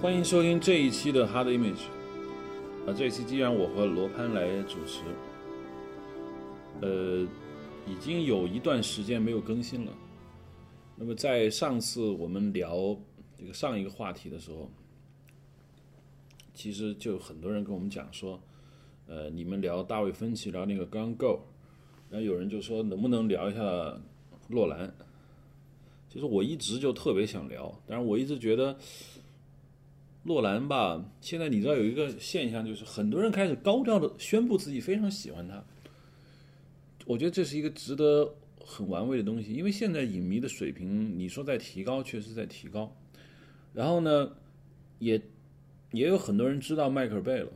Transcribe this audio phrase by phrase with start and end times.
[0.00, 1.82] 欢迎收听这一期的 Hard Image。
[2.86, 5.02] 啊，这一期既然我和罗潘来主持，
[6.80, 7.28] 呃，
[7.86, 9.92] 已经有一段时间没有更新了。
[10.96, 12.96] 那么在上次我们聊
[13.36, 14.70] 这个上一个话题的时候，
[16.54, 18.40] 其实就很多人跟我们讲说，
[19.06, 21.36] 呃，你们聊大卫芬奇，聊那个《Gone Girl》，
[22.08, 24.00] 然后有人就说能不能聊一下
[24.48, 24.94] 洛兰？
[26.08, 28.74] 其实我一直就特别想聊，但是我一直觉得。
[30.30, 35.64] 洛兰吧，现在你知道有一个现象，就是很多人开始高调的宣布自己非常喜欢他。
[37.04, 42.96] 我觉得这是一个值得很玩味的东西，因为现在影迷的水平，你说在提高，确实在提高。
[43.74, 44.30] 然后呢，
[45.00, 45.20] 也
[45.90, 47.48] 也有很多人知道迈克尔贝了。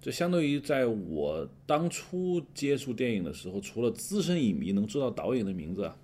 [0.00, 5.94] 这相当于在我当初接触电影的时候，除了资深影迷能知道导演的名字啊，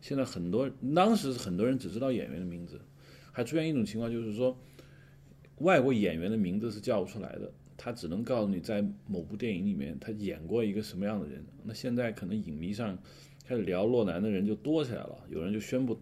[0.00, 2.80] 现在很多当时很多人只知道演员的名字，
[3.32, 4.56] 还出现一种情况，就是说。
[5.62, 11.44] 外国演员的名字是叫不出来的，他只能告诉你在某部电影里面他演过一个什么样的人。
[11.64, 12.96] 那现在可能影迷上
[13.46, 15.98] 开始聊洛南的人就多起来了，有人就宣布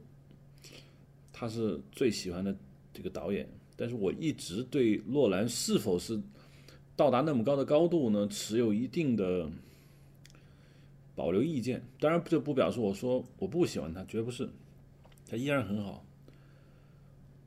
[1.33, 2.55] 他是最喜欢的
[2.93, 3.49] 这个导演。
[3.77, 6.21] 但是我一直对洛兰是否是
[6.97, 9.51] 到达那么高的高度呢，持有一定的
[11.15, 11.83] 保留意见。
[11.99, 14.49] 当然，这不表示我说我不喜欢他，绝不是，
[15.29, 16.05] 他依然很好。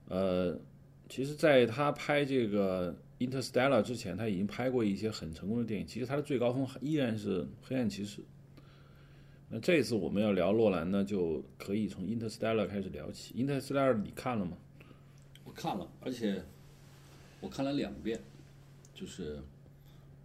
[0.09, 0.59] 呃。
[1.09, 2.95] 其实，在他拍这个
[3.27, 5.85] 《Interstellar》之前，他已经拍过一些很成功的电影。
[5.85, 8.21] 其实他的最高峰依然是《黑暗骑士》。
[9.49, 13.33] 那这次我们要聊洛兰呢，就可以从《Interstellar》开始聊起。
[13.37, 14.57] 《Interstellar》你看了吗？
[15.43, 16.43] 我看了，而且
[17.39, 18.19] 我看了两遍。
[18.95, 19.39] 就是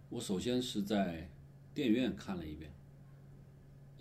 [0.09, 1.29] 我首先是在
[1.73, 2.71] 电影院看了一遍，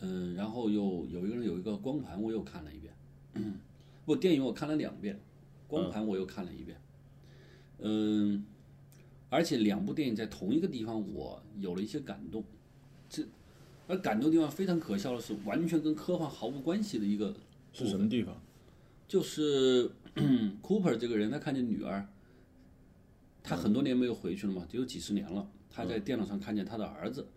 [0.00, 2.94] 嗯，然后又有一个人有一个光盘，我又看了一遍。
[4.06, 5.18] 不，电影我看了两遍。
[5.68, 6.80] 光盘我又看了一遍，
[7.80, 8.42] 嗯，
[9.28, 12.42] 而且两部电影在同一个地方，我有了一些感动。
[13.10, 13.22] 这
[13.86, 17.36] 而感动地方非常可笑的是，完全跟科幻毫无关系的一个
[17.74, 18.34] 是什么地方？
[19.06, 19.90] 就是
[20.62, 22.08] Cooper 这个人，他看见女儿，
[23.42, 25.50] 他很多年没有回去了嘛，只有几十年了。
[25.70, 27.28] 他在电脑上看见他的儿子，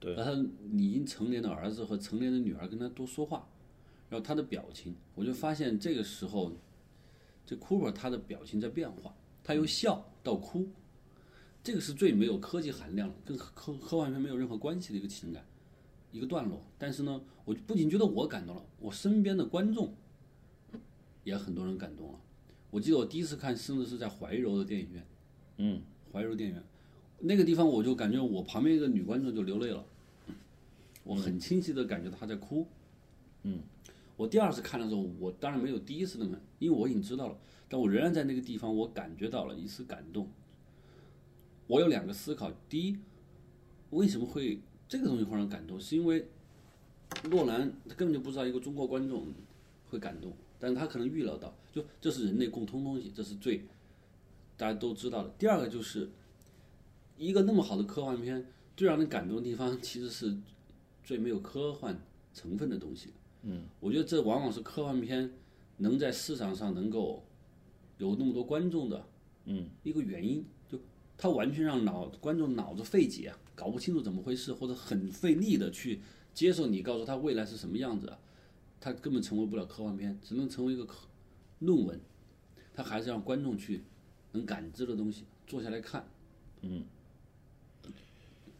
[0.00, 0.32] 对，他
[0.72, 3.48] 已经成年的儿子和成年的女儿跟他多说话，
[4.10, 6.50] 然后他的表情，我就发现这个时候。
[7.44, 10.68] 这 Cooper 他的表情在变化，他由笑到哭，
[11.62, 15.44] 这个是最没有科技含量跟科科幻片没有任何关系的一个情感，
[16.12, 16.62] 一个段落。
[16.78, 19.92] 但是呢，我不仅觉得我感动了，我身边的观众
[21.24, 22.20] 也很多人感动了。
[22.70, 25.06] 我记得我第一次看，甚至是在怀柔的电影院，
[25.58, 25.82] 嗯，
[26.12, 26.64] 怀柔电影院
[27.18, 29.84] 那个地方，我就感觉我旁边一个女观众就流泪了，
[31.04, 32.66] 我很清晰的感觉她在哭，
[33.42, 33.60] 嗯。
[34.16, 40.28] 我第二次看的时候，我当然没有第一次那么，因为我已经知道了，但我仍然在那个地方，我感觉到了一丝感动。
[41.66, 42.98] 我有两个思考：第一，
[43.90, 45.80] 为什么会这个东西会让感动？
[45.80, 46.28] 是因为
[47.30, 49.26] 诺兰他根本就不知道一个中国观众
[49.88, 53.64] 会感动，但是他可能预料到，就这是人类共通东西，这是最
[54.56, 55.30] 大家都知道的。
[55.38, 56.10] 第二个就是
[57.16, 58.46] 一个那么好的科幻片，
[58.76, 60.36] 最让人感动的地方，其实是
[61.02, 61.98] 最没有科幻
[62.34, 63.10] 成分的东西。
[63.44, 65.28] 嗯，我觉得这往往是科幻片
[65.78, 67.24] 能在市场上能够
[67.98, 69.04] 有那么多观众的，
[69.46, 70.78] 嗯，一个原因，就
[71.18, 76.00] 它完全让脑观众脑子费解，搞不清楚怎么回事，或者很费力的去
[76.32, 78.16] 接受你告诉他未来是什么样子，
[78.80, 81.08] 他根本成为不了科幻片，只能成为一个科
[81.58, 82.00] 论文，
[82.72, 83.82] 他还是让观众去
[84.30, 86.06] 能感知的东西，坐下来看，
[86.60, 86.84] 嗯，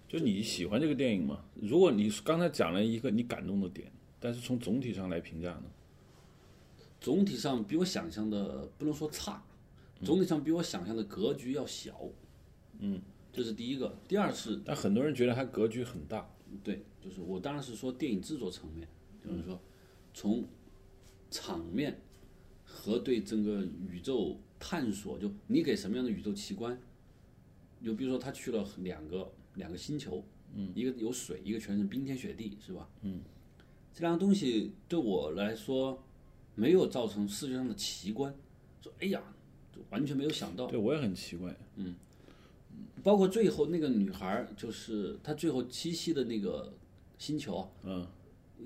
[0.09, 1.45] 就你喜欢这个电影吗？
[1.55, 3.93] 如果你刚才讲了一个你感动的点。
[4.23, 5.65] 但是从总体上来评价呢，
[7.01, 9.43] 总体上比我想象的不能说差，
[10.05, 12.01] 总体上比我想象的格局要小，
[12.79, 13.03] 嗯，
[13.33, 13.99] 这是第一个。
[14.07, 16.31] 第二是，但很多人觉得它格局很大。
[16.63, 18.87] 对，就是我当然是说电影制作层面，
[19.25, 19.61] 就是说
[20.15, 20.45] 从
[21.29, 22.01] 场面
[22.65, 26.79] 和对整个宇宙探索，就你给什么样的宇宙奇观，
[27.83, 30.25] 就比如说他去了两个两个星球，
[30.55, 32.89] 嗯，一个有水，一个全是冰天雪地，是吧？
[33.01, 33.21] 嗯。
[33.95, 36.03] 这两个东西对我来说，
[36.55, 38.35] 没有造成视觉上的奇观，
[38.81, 39.23] 说哎呀，
[39.91, 40.67] 完全没有想到。
[40.67, 41.95] 对我也很奇怪，嗯，
[43.03, 46.73] 包括最后那个女孩，就是她最后栖息的那个
[47.19, 48.07] 星球，嗯，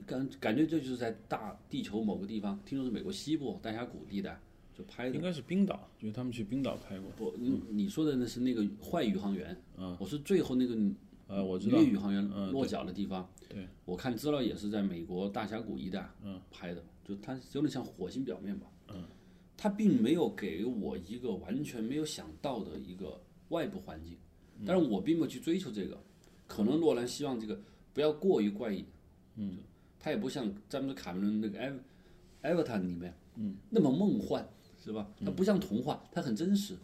[0.07, 4.41] 感感觉这就是在大地球某个地方，听说是美国西部大峡谷地带
[4.79, 7.11] 就拍的，应该是冰岛，因为他们去冰岛拍过。
[7.17, 10.77] 不，你你说的那是那个坏宇航员，嗯，我是最后那个。
[11.29, 19.03] 呃，我知道宇航员落脚的地方，对，我看资料也是在美国大峡谷一带嗯拍的，就它有点像火星表面吧，嗯，
[19.57, 24.17] 他并没有给我一个完全没有想到的一个外部环境，
[24.65, 25.99] 但是我并没有去追求这个。
[26.47, 27.61] 可能诺兰希望这个
[27.93, 28.85] 不要过于怪异，
[29.35, 29.59] 嗯，
[29.99, 31.73] 他也不像詹姆斯卡梅伦那个《艾
[32.43, 34.49] 艾维坦》里面，嗯，那么梦幻，
[34.79, 35.11] 是吧？
[35.25, 36.77] 它不像童话，它很真实，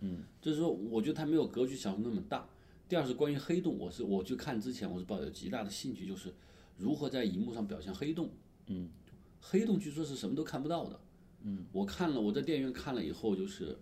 [0.00, 2.48] 嗯，就是说，我觉得他没有格局想的那么大。
[2.90, 6.34] 第二是关于黑洞，我是我去看之前，我是抱有极大的兴趣，就是
[6.76, 8.28] 如何在荧幕上表现黑洞，
[8.66, 8.90] 嗯，
[9.40, 11.00] 黑洞据说是什么都看不到的。
[11.42, 13.78] 嗯，我看了，我在电影院看了以后，就是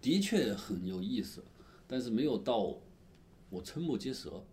[0.00, 1.44] 的确很有意思，
[1.86, 2.76] 但是没有到
[3.50, 4.44] 我瞠目结舌。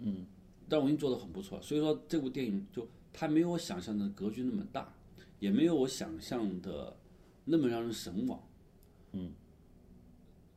[0.00, 0.26] 嗯，
[0.68, 4.94] 但我已经做的很不错，所以说这部电影就它没有我想象的格局那么大，
[5.38, 6.94] 也没有我想象的
[7.46, 8.46] 那么让人神往。
[9.12, 9.32] 嗯，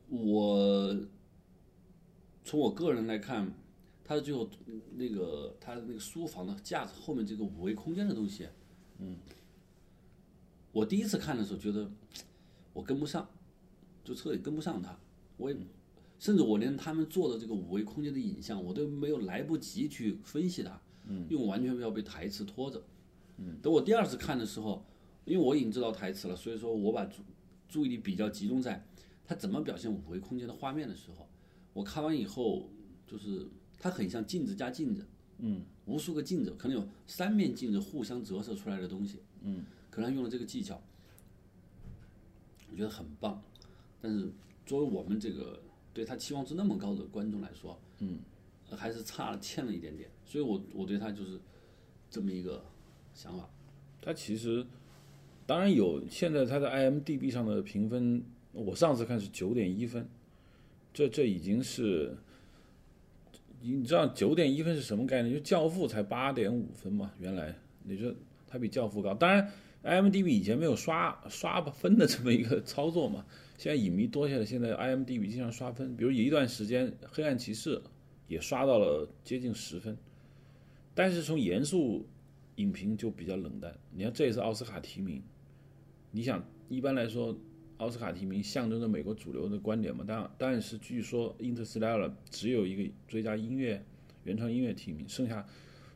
[0.10, 0.94] 我
[2.46, 3.52] 从我个人来看，
[4.04, 4.48] 它的最后
[4.94, 8.48] 那个它的那个书房的架子后面这个五维空间的东西，
[9.00, 9.18] 嗯。
[10.72, 11.90] 我第一次看的时候觉得
[12.72, 13.28] 我跟不上，
[14.04, 14.96] 就彻底跟不上他。
[15.38, 15.58] 我也
[16.20, 22.84] 甚至我连他们做的这个五维空间的影像，我都没有来不及去分析它，因为我完全要被台词拖着。
[23.62, 24.86] 等我第二次看的时候，
[25.26, 27.24] 因为我已经知道台词了，所以说我把注
[27.68, 28.86] 注意力比较集中在
[29.26, 31.28] 他怎么表现五维空间的画面的时候，
[31.76, 32.68] 我看完以后
[33.06, 33.46] 就是
[33.78, 35.06] 它很像镜子加镜子，
[35.38, 39.64] 嗯，无数个镜子，可能有三面镜子互相折射出来的东西，嗯。
[39.92, 40.82] 可能用了这个技巧，
[42.70, 43.42] 我觉得很棒，
[44.02, 44.30] 但是
[44.66, 45.62] 作为我们这个
[45.94, 48.20] 对他期望值那么高的观众来说，嗯，
[48.72, 51.40] 还是差了欠了一点点，所以我我对他就是
[52.10, 52.66] 这么一个
[53.14, 53.50] 想法。
[54.02, 54.68] 他其实
[55.46, 60.06] 当然有，现在他在 IMDB 上的评分，我上次看是九点一分，
[60.96, 62.16] 这这已经是，
[63.62, 65.32] 你知道九点一分是什么概念？
[65.32, 67.54] 就《教父》才八点五分嘛，原来
[67.84, 68.12] 你说
[68.48, 69.52] 他比《教父》高，当然。
[69.86, 73.24] IMDB 以前没有刷刷分的这么一个操作嘛，
[73.56, 77.78] 现在影迷多起来，现在 IMDB 经常刷分，比如有一段时间《黑暗骑士》
[78.28, 79.96] 也刷到了接近十分，
[80.96, 82.04] 但是从严肃
[82.56, 83.78] 影评就比较冷淡。
[83.92, 85.22] 你看这也是奥斯卡提名，
[86.10, 87.38] 你想一般来说
[87.78, 90.04] 奥斯卡提名象征着美国主流的观点嘛？
[90.08, 93.84] 但但是据说《Interstellar》只有一个最佳音乐
[94.24, 95.46] 原创音乐提名，剩下。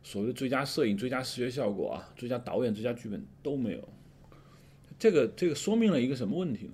[0.01, 3.89] 所谓的最佳摄影、最佳视觉效果啊、最佳导演、最佳剧本都没有，
[4.97, 6.73] 这个这个说明了一个什么问题呢？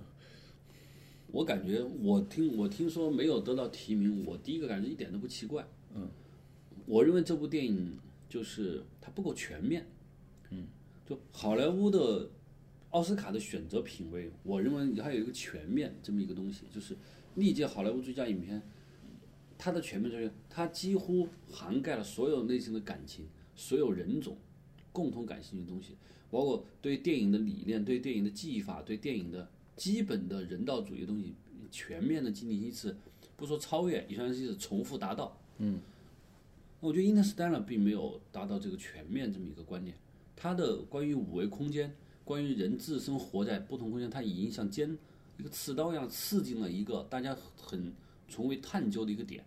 [1.32, 5.66] 我感觉我听我听说没有得到提名，我第一个感觉一点都不奇怪。
[5.96, 6.08] 嗯，
[6.86, 7.98] 我认为这部电影
[8.28, 9.84] 就是它不够全面。
[10.50, 10.68] 嗯，
[11.04, 12.30] 就好莱坞的
[12.96, 16.96] 奥斯卡的选择品味，我认为它有一个全面这么一个东西，就是
[17.34, 18.62] 历届好莱坞最佳影片。
[19.58, 24.38] 它的全面就是它几乎涵盖了所有内心的感情，所有人种
[24.92, 25.94] 共同感兴趣的东西，
[26.30, 29.46] 包括对电影的理念、对电影的技法、对电影的
[29.76, 31.34] 基本的人道主义的东西，
[31.70, 32.96] 全面的进行一次，
[33.36, 35.38] 不说超越，也算是一次重复达到。
[35.58, 35.80] 嗯，
[36.80, 39.94] 我觉得《Interstellar》并没有达到这个全面这么一个观念，
[40.34, 41.94] 它的关于五维空间，
[42.26, 44.98] 关于人自身活在不同空间，它已经像尖
[45.38, 47.90] 一个刺刀一样刺进了一个大家很。
[48.28, 49.44] 从未探究的一个点，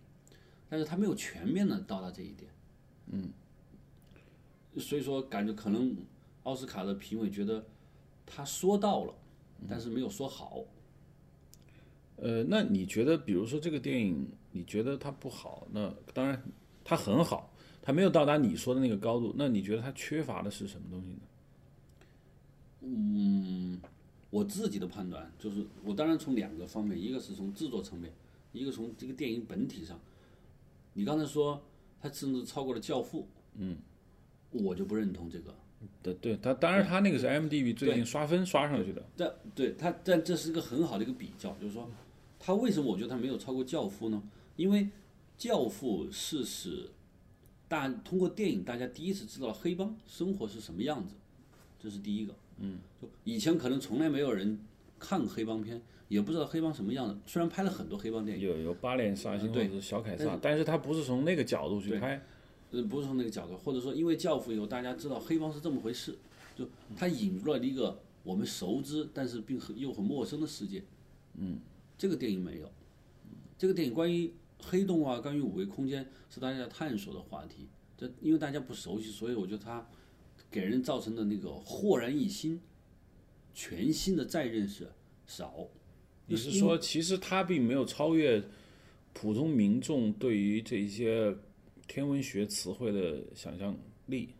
[0.66, 2.50] 但是他没有全面的到达这一点，
[3.08, 3.28] 嗯，
[4.78, 5.94] 所以说感觉可能
[6.44, 7.62] 奥斯卡的评委觉得
[8.24, 9.14] 他说到了，
[9.68, 10.64] 但是没有说好。
[12.16, 15.68] 呃，那你觉得，比如说这个电影，你觉得它不好？
[15.70, 16.42] 那当然，
[16.82, 19.34] 它很好，它没有到达你说的那个高度。
[19.36, 21.20] 那你觉得它缺乏的是什么东西呢？
[22.82, 23.80] 嗯，
[24.30, 28.12] 我自己的判断就是，我当然从两个方面，一个是从制作层面。
[28.52, 29.96] 一个从这个电影本体上，
[30.94, 31.62] 你刚才说
[32.00, 33.20] 它甚至超过了《教父》，
[33.54, 33.76] 嗯，
[34.50, 35.54] 我就不认同这个。
[36.02, 39.00] 对对，他当然他那个是 M D B 最近刷分刷上去的。
[39.16, 41.88] 但对他，但这是一个很好的一个比较，就是说，
[42.40, 44.20] 他为什么我觉得他没有超过《教父》呢？
[44.56, 44.82] 因为
[45.38, 46.90] 《教父》是使
[47.68, 51.14] 大通过电影大家第一次知道黑帮生活是什么样子，
[51.78, 52.34] 这是第一个。
[52.60, 54.58] 嗯，就以前可能从来没有人
[54.98, 55.82] 看黑帮片。
[56.10, 62.20] 也不知道黑帮什么样的，虽然拍了很多黑帮电影，有有八连杀星或者是小凯撒，但是他不是从那个角度去拍，
[62.72, 66.18] 呃，不是从那个角度，或者说因为教父以后大家知道黑帮是这么回事，
[66.56, 70.82] 就他引入了一个我们熟知但是并很又很陌生的世界，
[71.36, 71.60] 嗯，
[71.96, 72.68] 这个电影没有，
[73.56, 79.86] 这个电影关于黑洞啊，关于五维空间是大家探索的话题，这因为大家不熟悉，所以我觉得他
[80.50, 82.60] 给人造成的那个豁然一新、
[83.54, 84.90] 全新的再认识
[85.26, 85.68] 少。
[86.26, 88.42] 你是说，其实它并没有超越
[89.12, 91.36] 普通民众对于这些
[91.86, 93.76] 天文学词汇的想象
[94.06, 94.30] 力？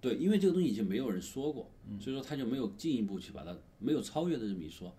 [0.00, 4.94] 对，因为这个东西已经没有人说过，所以说他就没有进一步去把它没有超越的这么一说。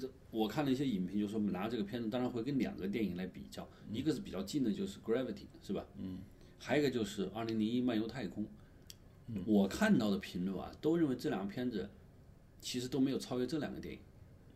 [0.00, 5.34] 这我看了一些影评，就说拿这个片子当然会跟两个电影来比较，一个是比较近的，就是《Gravity》，
[5.66, 5.86] 是吧？
[5.98, 6.20] 嗯。
[6.58, 8.44] 还有一个就是《二零零一漫游太空》，
[9.46, 11.88] 我看到的评论啊，都认为这两个片子
[12.60, 14.00] 其实都没有超越这两个电影。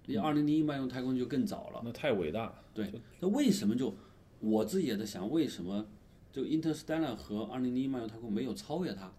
[0.06, 1.80] 你《二零零一漫游太空》就更早了。
[1.84, 2.54] 那太伟大。
[2.72, 3.94] 对，那为什么就
[4.38, 5.86] 我自己也在想，为什么
[6.32, 9.12] 就《Interstellar》和《二零零一漫游太空》没有超越它？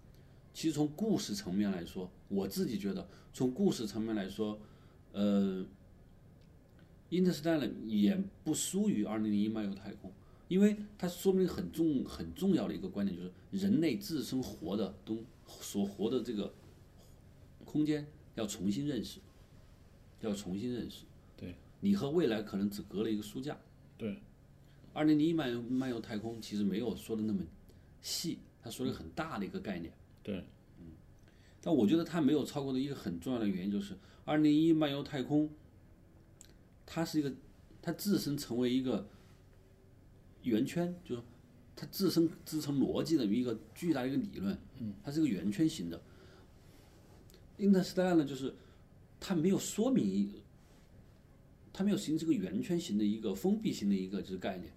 [0.53, 4.59] 其实从故事层面来说，我自己觉得从故事层面来说，
[5.11, 5.63] 呃，
[7.09, 10.09] 《Interstellar》也不输于《二零零一漫游太空》，
[10.47, 16.53] 因为它说明很重很重要的一个观点，就是人类自身活的东所活的这个
[17.65, 19.19] 空间要重新认识，
[20.21, 21.05] 要重新认识。
[21.35, 23.57] 对，你和未来可能只隔了一个书架。
[23.97, 24.21] 对，
[24.93, 27.43] 二零零一漫游漫游太空其实没有说的那么
[28.01, 29.91] 细，他说了很大的一个概念。
[30.21, 30.43] 对，
[30.79, 30.91] 嗯
[31.61, 35.49] 但我觉得他没有超过的一个很重要的原因就是，二零一漫游太空，
[36.85, 37.33] 它是一个，
[37.81, 39.07] 它自身成为一个
[40.43, 41.21] 圆圈，就是
[41.77, 44.57] 它自身支撑逻辑的一个巨大的一个理论，
[45.01, 46.01] 它是一个圆圈型的。
[47.57, 48.53] Interstellar 呢，就是
[49.19, 50.33] 它没有说明，
[51.71, 54.73] 它没有形成一个圆圈型的一个封闭型的一个就是概念。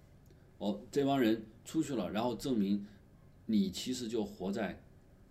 [0.59, 2.87] 哦，这帮人出去了，然后证明
[3.47, 4.81] 你其实就活在。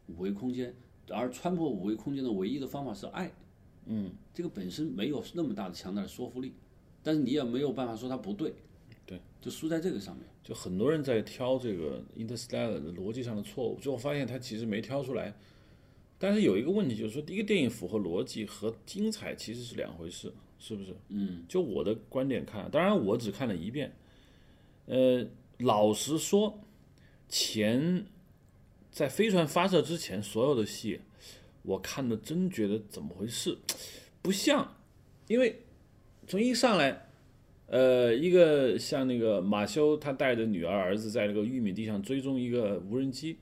[0.08, 0.74] 五维空间，
[1.10, 3.32] 而穿破五维空间的唯一的方法是爱，
[3.86, 6.52] 嗯，这个本身没有那么大的强大的说服力，
[7.00, 8.52] 但是你也没有办法说它不对，
[9.10, 10.24] 对，就输在这个上面。
[10.44, 15.34] 就很多人在挑这个 Interstellar 的逻辑上的错误，最后发现他其实没挑出来。
[16.16, 20.94] 但是有一个问题就是说，一个电影符合逻辑和精彩其实是两回事，是不是？
[21.08, 23.92] 嗯，就我的观点看，当然我只看了一遍，
[24.86, 25.26] 呃，
[25.58, 26.60] 老实说，
[27.28, 28.06] 前。
[28.92, 31.00] 在飞船发射之前，所有的戏，
[31.62, 33.56] 我看的真觉得怎么回事，
[34.20, 34.76] 不像，
[35.28, 35.60] 因为
[36.26, 37.08] 从一上来，
[37.70, 43.38] 呃，一个像那个马修，他带着女儿儿子在那个玉米地上追踪一个无人机，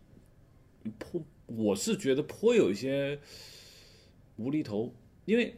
[0.99, 3.19] 颇我是觉得颇有一些
[4.37, 4.95] 无厘头，
[5.25, 5.55] 因为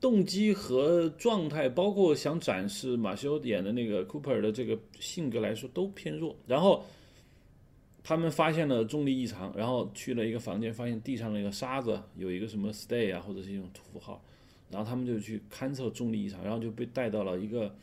[0.00, 6.84] 动机和状态，包括想展示马修演的那个 Cooper 的这个性格来说都偏弱，然后。
[8.00, 14.24] 他们发现了重力异常，然后去了一个房间，发现地上那个沙子有一个什么 stay 啊，或者是一种符号，
[14.70, 17.74] 然后他们就去勘测重力异常，然后就被带到了一个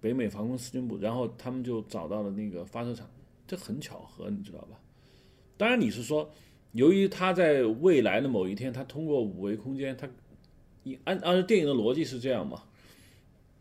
[0.00, 3.08] 北美防空司令部，然后他们就找到了那个发射场，
[3.46, 4.78] 这很巧合，你知道吧？
[5.56, 6.30] 当然你是说，
[6.72, 10.08] 由于他在未来的某一天，他通过五维空间，他
[10.84, 12.62] 一按按照电影的逻辑是这样嘛？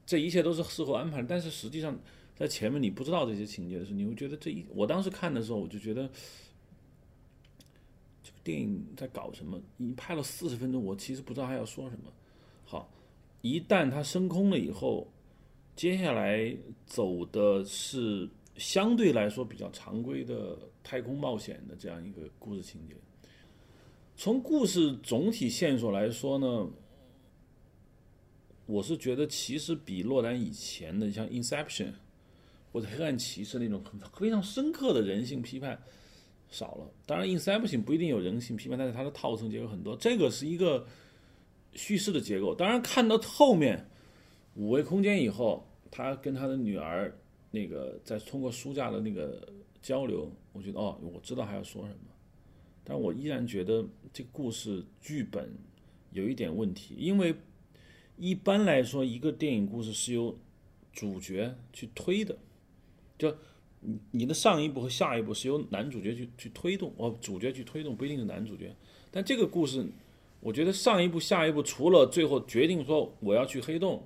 [0.06, 1.98] 这一切都是事后安排，但是实际上。
[2.38, 6.06] 在前面你不知道这些情节的时候，你会觉得这一我当时看的时候，我就觉得
[8.22, 9.58] 这个电影在搞什么？
[9.78, 12.12] 你拍了四十分钟，我其实不知道他要说什么。
[12.66, 12.92] 好，
[13.42, 15.08] 一旦它升空了以后，
[15.76, 16.54] 接下来
[16.86, 22.96] 走的是相对来说比较常规的太空冒险的这样一个故事情节。
[24.18, 26.68] 从故事总体线索来说呢，
[28.66, 31.88] 我是觉得其实比洛兰以前的像《Inception》。
[32.74, 33.82] 或者黑暗骑士那种
[34.20, 35.82] 非常深刻的人性批判
[36.50, 39.96] 少了，当然 Inception 不一定有人性批判，但是它的套层结构很多。
[39.96, 40.86] 这个是一个
[41.76, 42.56] 叙事的结构。
[42.56, 43.88] 当然看到后面
[44.56, 47.16] 五维空间以后，他跟他的女儿
[47.52, 49.48] 那个在通过书架的那个
[49.82, 52.12] 交流，我觉得哦，我知道还要说什么，
[52.84, 55.50] 但我依然觉得这个故事剧本
[56.12, 57.36] 有一点问题，因为
[58.18, 60.38] 一般来说一个电影故事是由
[60.94, 62.38] 主角去推的。
[63.18, 63.34] 就
[63.82, 68.76] 你你的上一步和下一步是由男主角去去推动，哦，主角去推动，不一定是男主角。
[69.12, 69.86] 但这个故事，
[70.46, 74.06] 我觉得上一步、下一步，除了最后决定说我要去黑洞，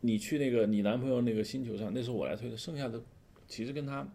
[0.00, 2.98] 你去那个你男朋友那个星球上，那是我来推的，剩下的
[3.46, 4.10] 其实跟他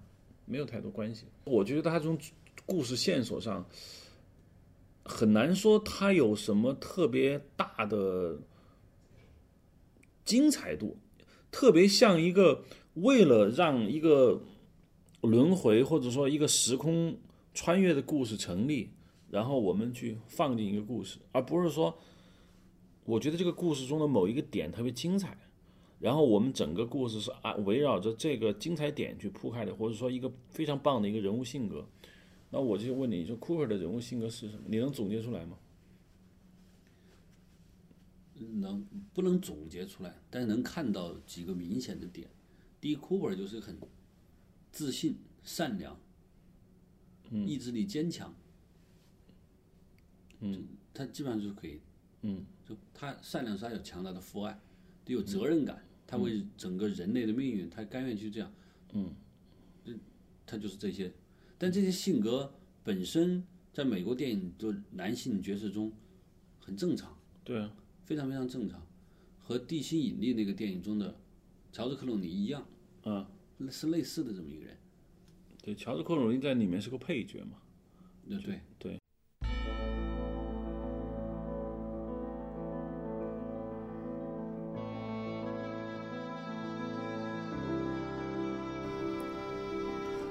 [0.45, 1.25] 没有太多关系。
[1.43, 2.17] 我觉得他从
[2.65, 3.63] 故事线索上
[5.03, 8.39] 很难说他有什么特别大的
[10.25, 10.97] 精彩度，
[11.51, 12.63] 特别像一个。
[12.95, 14.41] 为了让一个
[15.19, 17.17] 轮回或者说一个时空
[17.53, 18.89] 穿越的故事成立，
[19.35, 21.93] 然后我们去放进一个故事，而不是说，
[23.03, 25.37] 我觉得这个故事中的某一个点特别精彩，
[25.99, 31.85] 然后我们整个故事是啊围绕着这个精彩点去铺开的，或者说一个非常棒的一个人物性格。
[32.49, 34.63] 那我就问你，说库克的人物性格是什么？
[34.67, 35.57] 你能总结出来吗？
[38.37, 40.15] 能不能总结出来？
[40.29, 42.29] 但是能看到几个明显的点。
[42.79, 43.77] 第一，Cooper 就是很
[44.71, 45.99] 自信、善良，
[47.45, 48.33] 意志力坚强，
[50.45, 51.79] 嗯，他基本上就是可以，
[52.21, 54.59] 嗯，就他善良是他有强大的父爱，
[55.03, 58.53] 得有责任感，他为整个人类的命运，他甘愿去这样，
[58.93, 59.11] 嗯，
[60.45, 61.11] 他就是这些，
[61.57, 65.91] 但这些性格本身在美国电影就男性角色中
[66.59, 68.85] 很正常，对啊，非常非常正常，
[69.39, 71.17] 和《地心引力》那个电影中的
[71.71, 72.67] 乔治克鲁尼一样，
[73.05, 73.25] 嗯，
[73.71, 74.77] 是类似的这么一个人，
[75.63, 77.57] 对，乔治克鲁尼在里面是个配角嘛，
[78.29, 78.61] 对对。
[78.77, 78.99] 对。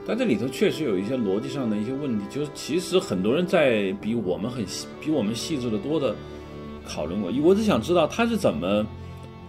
[0.06, 6.14] 但这里头确实有一些逻辑上的一些问题，就是其实很多人在比我们很细比我们细致的多的
[6.86, 7.32] 讨论过。
[7.42, 8.86] 我只想知道他是怎么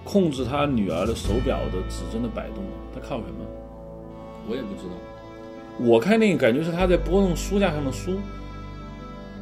[0.04, 3.46] 控制他女儿的手表的指针的摆动的，他靠什么？
[4.48, 4.96] 我也不知道。
[5.78, 8.18] 我看电影感觉是他在拨弄书架上的书，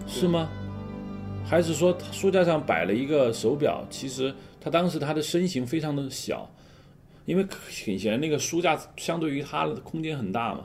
[0.08, 0.50] 是吗？
[1.46, 3.86] 还是说书架上摆了一个手表？
[3.90, 6.50] 其实他当时他的身形非常的小，
[7.26, 10.62] 因为很显然那个书架相对于他的空间很大嘛。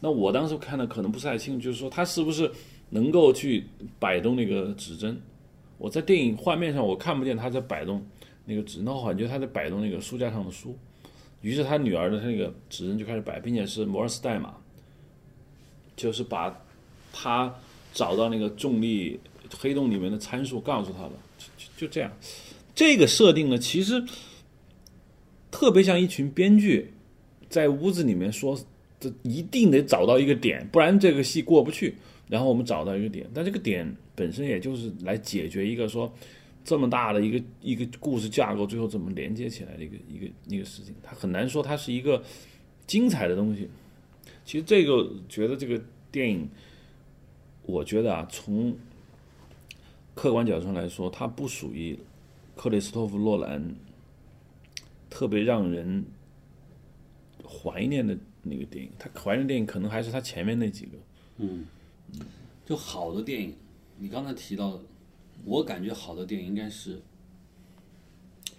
[0.00, 2.48] 那我当时看的可能不是太清楚，就是说他是不是
[2.90, 3.64] 能够去
[3.98, 5.20] 摆动那个指针？
[5.76, 8.06] 我在电影画面上我看不见他在摆动
[8.44, 10.76] 那个指，那我感觉他在摆动那个书架上的书。
[11.40, 14.54] 于是他女儿的那个指针就开始摆，并且是摩尔斯代码，
[15.96, 16.56] 就是把
[17.12, 17.52] 他
[17.92, 19.18] 找到那个重力
[19.56, 21.12] 黑洞里面的参数告诉他的，
[21.56, 22.12] 就就这样。
[22.74, 24.04] 这个设定呢，其实
[25.50, 26.92] 特别像一群编剧
[27.48, 28.56] 在屋子里面说。
[29.00, 31.94] 这一定得找到一个点，不然这个戏过不去。
[32.28, 36.12] 然后我们找到一个点，但这个点本身也就是来解决一个说
[36.62, 40.94] 这么大的一个一个故事架构，最后怎么连接起来的一个一个一个事情。
[41.02, 42.22] 它很难说它是一个
[42.86, 43.70] 精彩的东西。
[44.44, 45.80] 其实这个觉得这个
[46.12, 46.46] 电影，
[47.62, 48.76] 我觉得啊，从
[50.14, 51.98] 客观角度上来说，它不属于
[52.56, 53.74] 克里斯托弗洛兰
[55.08, 56.04] 特别让人
[57.42, 58.18] 怀念的。
[58.42, 60.92] 那个电影，他怀念电影可能还是他前面那几个。
[61.38, 61.66] 嗯，
[62.64, 63.54] 就好的电影，
[63.98, 64.82] 你刚才提到的，
[65.44, 67.00] 我感觉好的电影应该是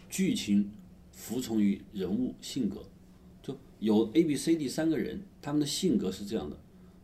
[0.09, 0.71] 剧情
[1.11, 2.83] 服从于人物性格，
[3.41, 6.57] 就有 A、B、C、D 三个人，他们的性格是这样的，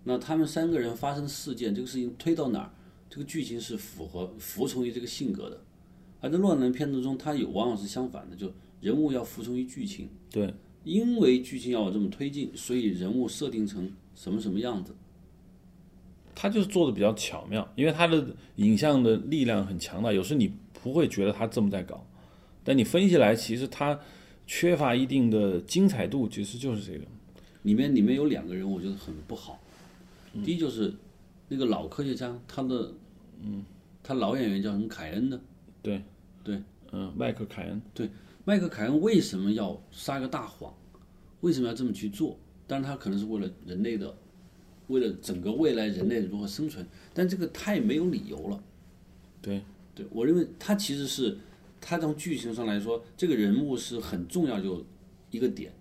[0.04, 2.72] 那他们三个人发生事件，这个事情推到哪儿，
[3.10, 5.62] 这个剧情是符合服从于这个性格的。
[6.22, 10.10] 而在乱伦片子中，他有往往是相反的，就人物要服从于剧情。
[10.30, 10.54] 对。
[10.86, 14.96] 因为剧情要我这么推进，所以人物设定成什么什么样子，
[16.34, 18.26] 他就是做的比较巧妙，因为他的
[18.58, 22.06] 影像的力量很强大，有时你不会觉得他这么在搞，
[22.64, 24.00] 但你分析来，其实他
[24.46, 27.06] 缺乏一定的精彩度，其实就是这个。
[27.64, 29.60] 里面里面有两个人，我觉得很不好。
[30.44, 30.94] 第一就是
[31.48, 32.94] 那个老科学家，他的
[33.42, 33.64] 嗯，
[34.04, 35.42] 他老演员叫什么凯恩的？
[35.82, 36.04] 对
[36.44, 37.82] 对，嗯，迈克凯恩。
[37.94, 38.08] 对。
[38.48, 40.72] 迈克·凯恩为什么要撒个大谎？
[41.42, 42.38] 为什么要这么去做？
[42.68, 44.16] 当然，他可能是为了人类的，
[44.88, 46.86] 为了整个未来人类如何生存。
[47.12, 48.64] 但这个太没有理由了。
[49.42, 49.64] 对，
[49.96, 51.36] 对我认为他其实是，
[51.82, 54.86] 他从剧情上来说，这个人物是很重要，就
[55.32, 55.74] 一个点。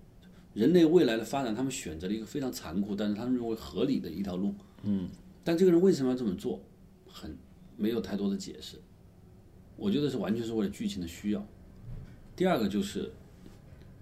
[0.54, 4.54] 人类未来的发展，他们选择了一个非常残酷，但是他们认为合理的一条路。
[4.84, 5.10] 嗯。
[5.42, 6.58] 但这个人为什么要这么做？
[7.06, 7.36] 很
[7.76, 8.78] 没有太多的解释。
[9.76, 11.46] 我觉得是完全是为了剧情的需要。
[12.36, 13.12] 第二个就是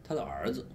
[0.03, 0.67] 他的儿子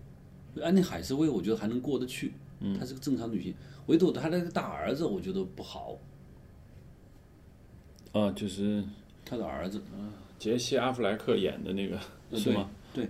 [0.62, 2.34] 安妮海瑟薇，我觉得还能过得去，
[2.80, 3.54] 她是个正常女性。
[3.88, 5.98] 唯独他那个大儿子，我觉得不好。
[8.12, 8.84] 啊，就是
[9.24, 9.82] 他的儿子，
[10.38, 12.00] 杰西·阿弗莱克演的那个
[12.38, 12.70] 是吗？
[12.94, 13.10] 对，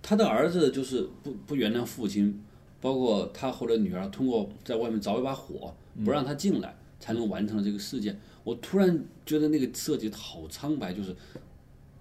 [0.00, 2.42] 他的儿子就是不不原谅父亲，
[2.80, 8.18] 包括他后来女儿通过在外面着一把火，不让他进来，才能完成了这个事件。
[8.42, 11.14] 我突然觉得那个设计好苍白，就是。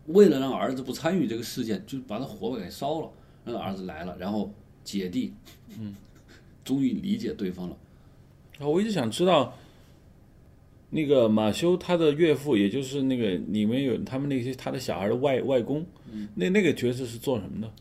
[0.07, 3.09] 为了让儿子不参与这个事件，就把他火给烧了，
[3.45, 4.51] 让儿子来了，然后
[4.83, 5.33] 姐弟，
[5.79, 5.95] 嗯，
[6.63, 7.77] 终于理解对方了。
[8.59, 9.57] 啊，我一直想知道，
[10.89, 15.85] 那个马修他的岳父，也就是那个里面有他们那些他的小孩的外外公，
[16.35, 17.71] 那那个角色是做什么的？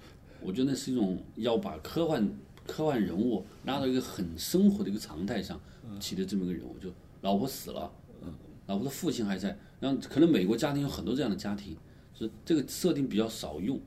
[0.40, 2.28] 我觉得那是一种要把科幻
[2.66, 5.60] 科幻人物拉到一个很生活的一个常态上
[6.00, 6.88] 起的这么一个人物，就
[7.20, 8.32] 老婆死了，嗯，
[8.66, 11.76] 老婆的父亲还在，然后可能美国家庭有很多这样的家庭。
[12.22, 13.80] 是这个设定比较少用，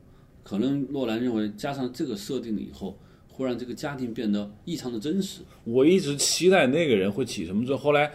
[0.43, 5.41] 可能诺兰认为加上这个设定了以后，会让这个家庭变得异常的真实。
[5.63, 8.11] 我一直期待那个人会起什么作后来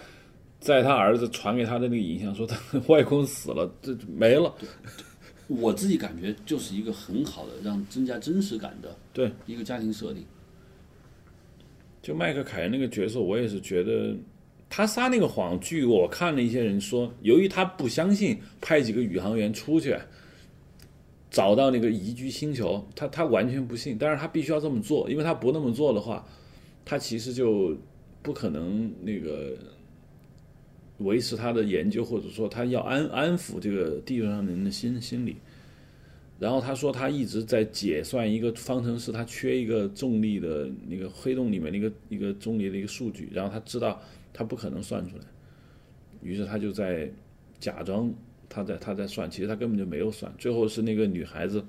[0.58, 2.56] 在他儿子传给他的那个影像说他
[2.88, 4.54] 外公死了，这没了。
[5.48, 10.24] 我自己感觉就是一个很好的让增加真实感的对一个家庭设定。
[12.00, 14.16] 就迈克凯恩那个角色，我也是觉得
[14.70, 19.94] 他撒那个谎，据我看了一些人说，由于他不相信派几个宇航员出去
[21.28, 26.24] 找到那个宜居星球，他他完全不信，但是他必须要这么做，因为他不那么做的话，
[26.84, 27.76] 他其实就
[28.22, 29.58] 不可能那个
[30.98, 35.36] 维持他的研究，或者说他要安安抚这个地球上的人的心心理。
[36.38, 44.00] 然后他说他一直在解算一个方程式，他缺一个重力的那个黑洞里面的一个一个重力的一个数据，然后他知道
[44.32, 45.24] 他不可能算出来，
[46.22, 47.10] 于是他就在
[47.58, 48.12] 假装
[48.48, 50.32] 他在他在算，其实他根本就没有算。
[50.38, 51.64] 最后是那个女孩子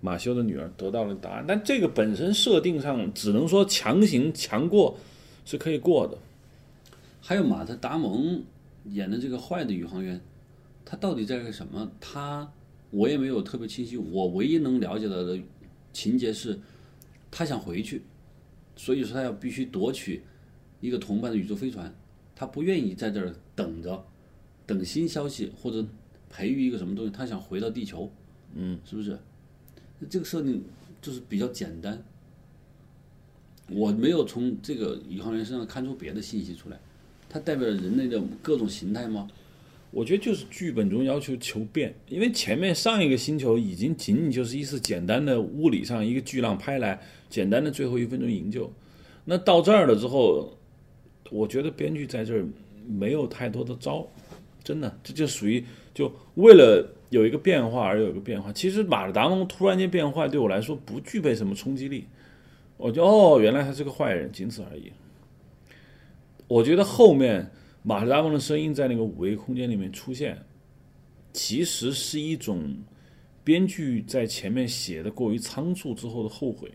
[0.00, 4.96] 马修的女儿得到了答案，但这个本身设定上只能说强行强过
[5.44, 6.18] 是可以过的。
[7.20, 8.42] 还有马特·达蒙
[8.84, 10.20] 演的这个坏的宇航员，
[10.84, 11.90] 他到底在干什么？
[11.98, 12.46] 他
[12.90, 13.96] 我也没有特别清晰。
[13.96, 15.38] 我唯一能了解到的
[15.92, 16.58] 情节是，
[17.30, 18.02] 他想回去，
[18.76, 20.22] 所以说他要必须夺取
[20.84, 21.90] 一个同伴的宇宙飞船，
[22.36, 24.04] 他不愿意在这儿等着，
[24.66, 25.82] 等新消息或者
[26.28, 28.10] 培育一个什么东西，他想回到地球，
[28.54, 29.18] 嗯，是不是？
[30.10, 30.62] 这个设定
[31.00, 31.98] 就是比较简单，
[33.70, 36.78] 我没有从这个宇航员身上看出别的信息出来。
[37.30, 39.26] 它代表人类的各种形态吗？
[39.90, 48.70] 我觉得就是剧本中要求求变，因为前面上一个星球已经仅仅就是一次简单的物理上一个巨浪拍来，简单的最后一分钟营救。
[49.24, 50.58] 那到这儿了之后，
[51.34, 52.46] 我觉得编剧在这儿
[52.86, 54.06] 没有太多的招，
[54.62, 58.52] 真的，这就属于就为了有一个变化而有一个变化。
[58.52, 62.04] 其实马尔达蒙突然间变坏对我来说不具备什么冲击力，
[62.76, 64.92] 我就哦，原来他是个坏人，仅此而已。
[66.46, 67.50] 我觉得后面
[67.82, 70.40] 马·达蒙的声音在那个五维空间里面出现，
[71.32, 72.76] 其实是一种
[73.42, 76.70] 编剧在前面写的过于仓促之后的后悔，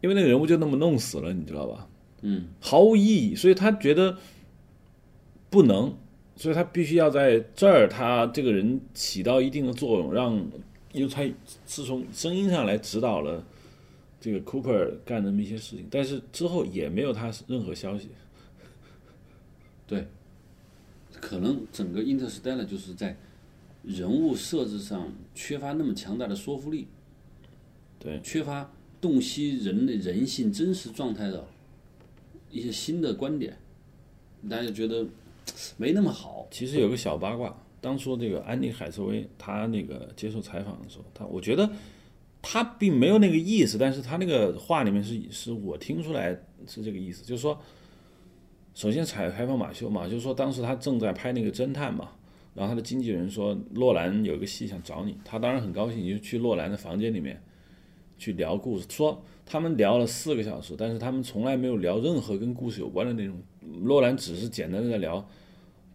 [0.00, 1.88] 因为那个人物就那么弄死了，你知道吧？
[2.22, 4.18] 嗯，毫无意义，所以他觉得
[5.50, 5.96] 不能，
[6.34, 10.34] 所以他必须要在这儿，他这个人起到一定的作用，让
[10.92, 11.22] 因为他
[11.66, 13.44] 是从声音上来指导了
[14.20, 18.08] 这个 Cooper 干那么一些事情，但是之后也没有他任何消息。
[19.86, 20.08] 对，
[21.20, 23.16] 可能整个 Interstellar 就是在
[23.84, 26.88] 人物设置上缺乏那么强大的说服力，
[28.00, 31.46] 对，缺乏洞悉人类人性真实状态的
[32.56, 33.56] 一些新的观点，
[34.48, 35.06] 大家觉得
[35.76, 36.48] 没那么好。
[36.50, 41.70] 其实有个小八卦，当初这个安妮海瑟薇她那个接受采访的时候，她我觉得
[42.42, 46.30] 她并没有那个意思，但是她那个话里面是是我听出来
[46.66, 47.56] 是这个意思，就是说。
[48.74, 52.10] 首先采采访马修，嘛，就是说当时他正在拍那个侦探嘛，
[52.52, 57.42] 然后他的经纪人说洛兰有个戏想找你，他当然很高兴，就去洛兰的房间里面
[58.18, 58.86] 去聊故事。
[58.88, 63.40] 说他们聊了四个小时，但是他们从来没有聊任何跟故事有关的内容。
[63.82, 65.28] 洛兰只是简单的在聊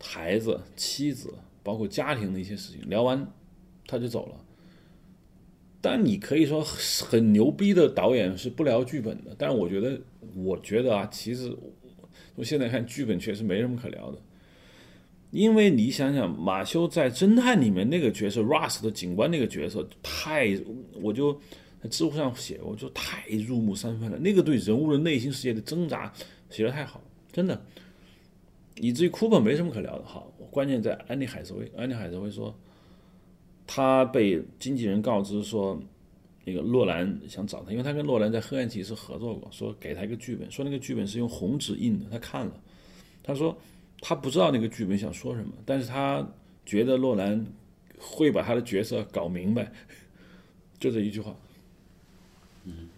[0.01, 2.81] 孩子、妻子，包括家庭的一些事情。
[2.89, 3.27] 聊完
[3.88, 4.36] 他就走了。
[5.81, 9.99] 但你可以说很牛逼的导演是不聊剧本的，但是我觉得，
[10.36, 11.55] 我觉得啊，其实。
[12.36, 14.17] 我现在看剧本确实没什么可聊的，
[15.31, 20.57] 因为你想想，马修在侦探里面那个角色，Russ 的警官那个角色，太
[21.01, 21.39] 我就
[21.89, 24.17] 知乎上写，我就太入木三分了。
[24.17, 26.12] 那个对人物的内心世界的挣扎
[26.50, 27.62] 写的太好，真的，
[28.76, 30.06] 以至于库珀没什么可聊的。
[30.06, 32.56] 好，关键在安妮海瑟薇，安妮海瑟薇说，
[33.65, 35.82] 他被经纪人告知说。
[36.44, 42.62] 那个洛兰想找他，因为他跟洛兰在《黑暗骑士》合作过，说给他一个剧本，说那个剧本是用红纸印的，他看了，
[43.22, 43.56] 他说
[44.02, 46.28] 他不知道那个剧本想说什么，但是他
[46.65, 47.46] 觉得洛兰
[48.00, 49.72] 会把他的角色搞明白，
[50.80, 51.36] 就这一句话。
[52.65, 52.89] 嗯，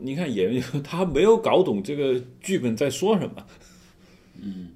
[0.00, 3.46] 你看演员 他没有搞懂这个剧本在说什么。
[4.40, 4.70] 嗯。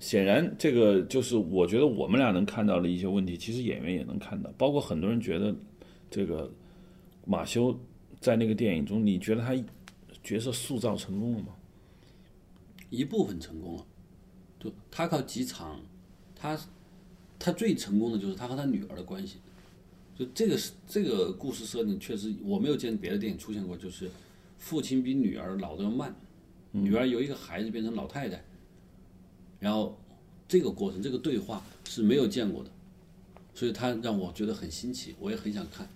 [0.00, 4.50] 显然，这个就是我觉得我们俩能看到的一些问题，其实演员也能看到。
[4.58, 5.54] 包括很多人觉得，
[6.10, 6.52] 这个
[7.24, 7.78] 马修
[8.20, 9.54] 在那个电影中，你觉得他
[10.24, 11.54] 角色塑造成功了吗？
[12.90, 13.86] 一部分成功了，
[14.58, 15.80] 就他靠几场，
[16.34, 16.58] 他
[17.38, 19.38] 他最成功的就是他和他女儿的关系。
[20.22, 24.08] 就这个是这个故事设定，确实我没有见别的电影出现过，就是
[24.56, 26.14] 父亲比女儿老的要慢，
[26.70, 28.40] 女儿由一个孩子变成老太太。
[29.58, 29.98] 然后，
[30.46, 32.70] 这个过程，这个对话是没有见过的，
[33.52, 35.88] 所以他让我觉得很新奇，我也很想看。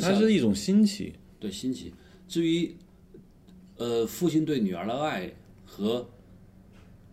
[0.00, 1.92] 它是一种新奇，对新奇。
[2.28, 2.76] 至于，
[3.78, 5.32] 呃，父亲对女儿的爱
[5.66, 6.08] 和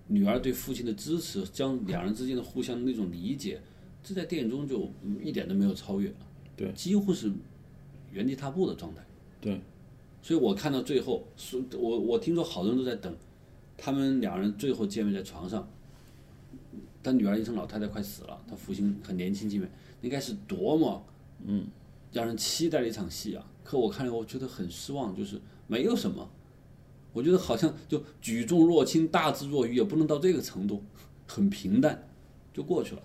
[0.07, 3.59] 女儿对父亲的支持，将两人之间的互相那种理解，
[4.09, 4.89] 这在电影中就
[5.23, 6.11] 一点都没有超越，
[6.55, 7.31] 对，几乎是
[8.11, 9.05] 原地踏步的状态。
[9.39, 9.61] 对，
[10.19, 13.15] 所以我看到最后，是我我听说好多人都在等，
[13.77, 15.69] 他们两人最后见面在床上，
[17.03, 19.69] 他女儿一声老太太快死了，他父亲很年轻见面，
[20.01, 21.05] 应该是多么
[21.45, 21.67] 嗯
[22.11, 23.45] 让人期待的一场戏啊！
[23.63, 26.27] 可我看了，我觉得很失望，就是没有什么，
[27.13, 30.81] 我觉得好像就举重若轻，大智若愚，也不能到这个程度，
[31.27, 32.09] 很平淡
[32.51, 33.03] 就过去了。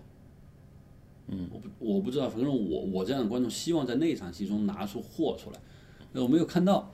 [1.28, 5.58] 嗯，我不我不知道，反正我我这样的观众希望在那场戏中拿出货出来，
[6.12, 6.90] 那我没有看到。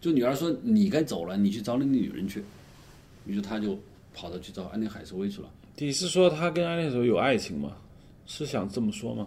[0.00, 2.42] 就女儿说你该走了，你去找你的女人去，
[3.26, 3.76] 于是他就
[4.14, 5.50] 跑到去找安妮海瑟薇去了。
[5.76, 7.76] 你是说他跟安妮海瑟薇有爱情吗？
[8.24, 9.26] 是想这么说吗？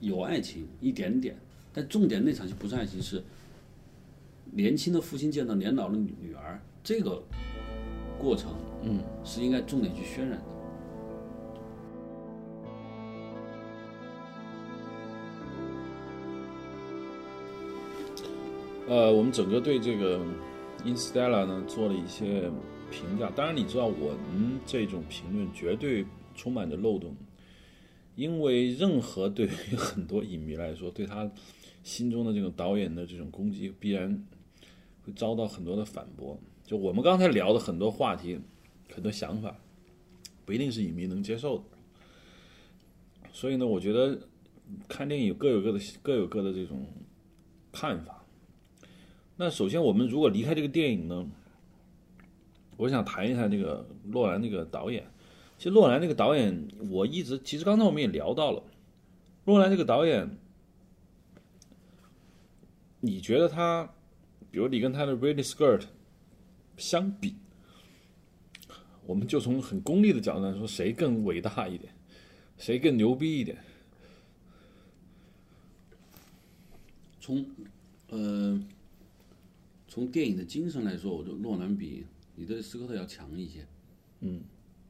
[0.00, 1.34] 有爱情一点点，
[1.72, 3.22] 但重点那场戏不是爱情，是
[4.50, 7.22] 年轻的父亲见到年老的女女儿，这个
[8.18, 10.57] 过程，嗯，是应该重点去渲染的。
[18.88, 20.18] 呃，我们整个对这个
[20.82, 22.50] 《Instella》呢做了一些
[22.90, 23.30] 评价。
[23.36, 27.14] 当然，你知道我们这种评论绝对充满着漏洞，
[28.16, 31.30] 因为任何对于很多影迷来说，对他
[31.82, 34.24] 心中的这种导演的这种攻击，必然
[35.04, 36.40] 会遭到很多的反驳。
[36.64, 38.40] 就我们刚才聊的很多话题、
[38.90, 39.54] 很多想法，
[40.46, 41.64] 不一定是影迷能接受的。
[43.34, 44.18] 所以呢，我觉得
[44.88, 46.86] 看电影各有各的各有各的这种
[47.70, 48.17] 看法。
[49.40, 51.24] 那首先，我们如果离开这个电影呢，
[52.76, 55.08] 我想谈一谈那个洛兰那个导演。
[55.56, 58.60] 其实洛兰那个导演，我一直其实刚才我们也聊到了，
[59.44, 60.28] 洛兰这个导演，
[62.98, 63.88] 你觉得他，
[64.50, 65.82] 比如你跟他的《Ridley Skirt》
[66.76, 67.36] 相比，
[69.06, 71.92] 我们就从很功利的角度来说，谁更伟大一点，
[72.56, 73.56] 谁更牛逼一点？
[77.20, 77.46] 从，
[78.08, 78.60] 呃。
[79.88, 82.04] 从电影的精神来说，我觉得诺兰比
[82.36, 83.66] 你的斯科特要强一些。
[84.20, 84.42] 嗯，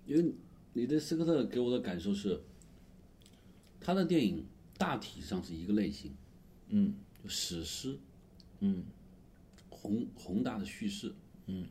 [0.05, 0.33] 因为
[0.73, 2.41] 你的斯科特给我的感受是，
[3.81, 4.45] 他的电影
[4.77, 6.13] 大体上是一个类型。
[6.69, 6.93] 嗯，
[7.27, 7.97] 史诗。
[8.61, 8.83] 嗯，
[9.71, 11.15] 宏宏大的叙事。
[11.47, 11.65] 嗯，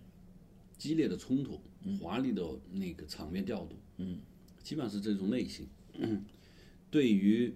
[0.78, 1.60] 激烈的冲突，
[2.00, 3.76] 华丽的那个场面调度。
[3.98, 4.20] 嗯，
[4.64, 5.68] 基本上是这种类型。
[6.90, 7.54] 对于。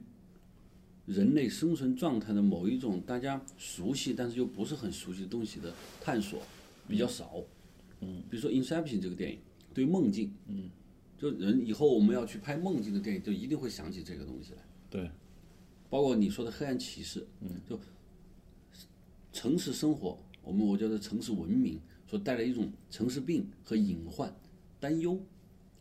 [1.11, 6.41] 人类生存状态的某一种大家熟悉但是又不是很熟悉的东西的探索
[6.87, 7.43] 比较少，
[7.99, 9.37] 嗯，比如说《Inception》这个电影，
[9.73, 10.69] 对梦境，嗯，
[11.17, 15.11] 就人以后我们要去拍梦境的电影，就一定会想起这个东西来，对，
[15.89, 17.77] 包括你说的《黑暗骑士》，嗯，就
[19.33, 24.33] 城市生活，我们我觉得城市文明所带来一种城市病和隐患、
[24.79, 25.21] 担忧，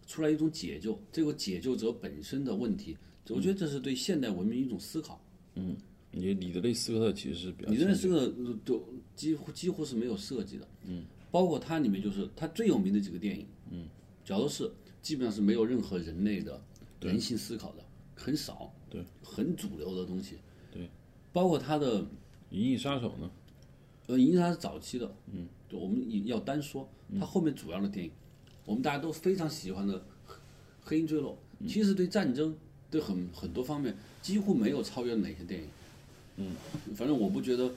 [0.07, 2.97] 出来一种解救，这个解救者本身的问题。
[3.31, 5.21] 我觉得这是对现代文明一种思考。
[5.55, 5.77] 嗯，
[6.13, 8.33] 你李德雷斯科特其实是比较，李德雷斯科特
[8.65, 10.69] 都几乎几乎是没有设计的。
[10.85, 13.47] 嗯，包括它里面就是它最有名的几个电影。
[13.71, 13.89] 嗯，
[14.25, 14.71] 假如是
[15.03, 16.61] 基本上是没有任何人类的
[17.01, 18.73] 人性思考的，很少。
[18.89, 20.37] 对，很主流的东西。
[20.73, 20.89] 对，
[21.33, 22.03] 包括他的
[22.51, 23.31] 《银翼杀手》呢？
[24.07, 25.15] 呃，《银翼杀手》是早期的。
[25.33, 26.89] 嗯，就我们要单说
[27.19, 28.13] 它后面主要的电影，
[28.65, 30.01] 我们大家都非常喜欢的
[30.81, 31.39] 《黑鹰坠落》，
[31.69, 32.57] 其实对战争。
[32.91, 35.69] 对很很多方面几乎没有超越哪些电影，
[36.37, 36.57] 嗯，
[36.97, 37.69] 反正我不觉得《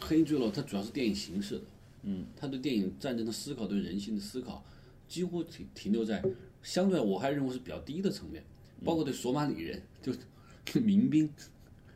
[0.00, 1.62] 黑鹰坠落》它主要是电影形式的，
[2.04, 4.62] 嗯，它对电影战争的思考、对人性的思考，
[5.08, 6.22] 几乎停停留在
[6.62, 8.42] 相对我还认为是比较低的层面，
[8.84, 10.12] 包括对索马里人就
[10.80, 11.28] 民兵，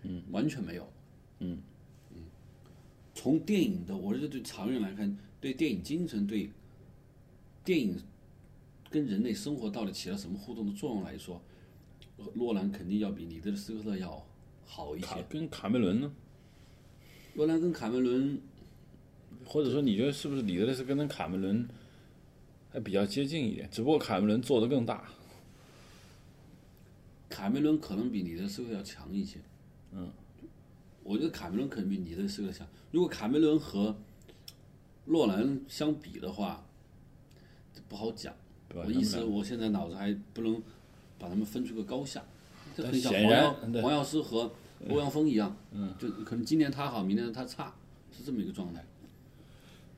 [0.03, 0.91] 嗯，完全没有，
[1.39, 1.59] 嗯
[2.15, 2.23] 嗯，
[3.15, 6.51] 从电影的，我觉得对长远来看，对电影精神，对
[7.65, 7.97] 电影。
[8.91, 11.41] 跟人类生活到底起了什么互动的作用来说，
[12.35, 14.27] 洛兰肯定要比李德斯科特要
[14.65, 15.23] 好一些。
[15.29, 16.13] 跟卡梅伦呢？
[17.35, 18.41] 洛兰跟卡梅伦，
[19.45, 21.69] 或者说你觉得是不是里德斯跟跟卡梅伦
[22.71, 23.69] 还比较接近一点？
[23.71, 25.09] 只不过卡梅伦做的更大。
[27.29, 29.39] 卡梅伦可能比李德斯科特要强一些。
[29.93, 30.11] 嗯，
[31.05, 32.67] 我觉得卡梅伦可能比李德斯科特强。
[32.91, 33.97] 如果卡梅伦和
[35.05, 36.67] 洛兰相比的话，
[37.89, 38.35] 不好讲。
[38.75, 40.63] 我意思，我现在脑子还不能
[41.19, 42.23] 把他们分出个高下，
[42.77, 44.51] 就很像黄药黄药师和
[44.89, 45.57] 欧阳锋一样，
[45.99, 47.75] 就可能今年他好，明年他差，
[48.13, 48.85] 是这么一个状态。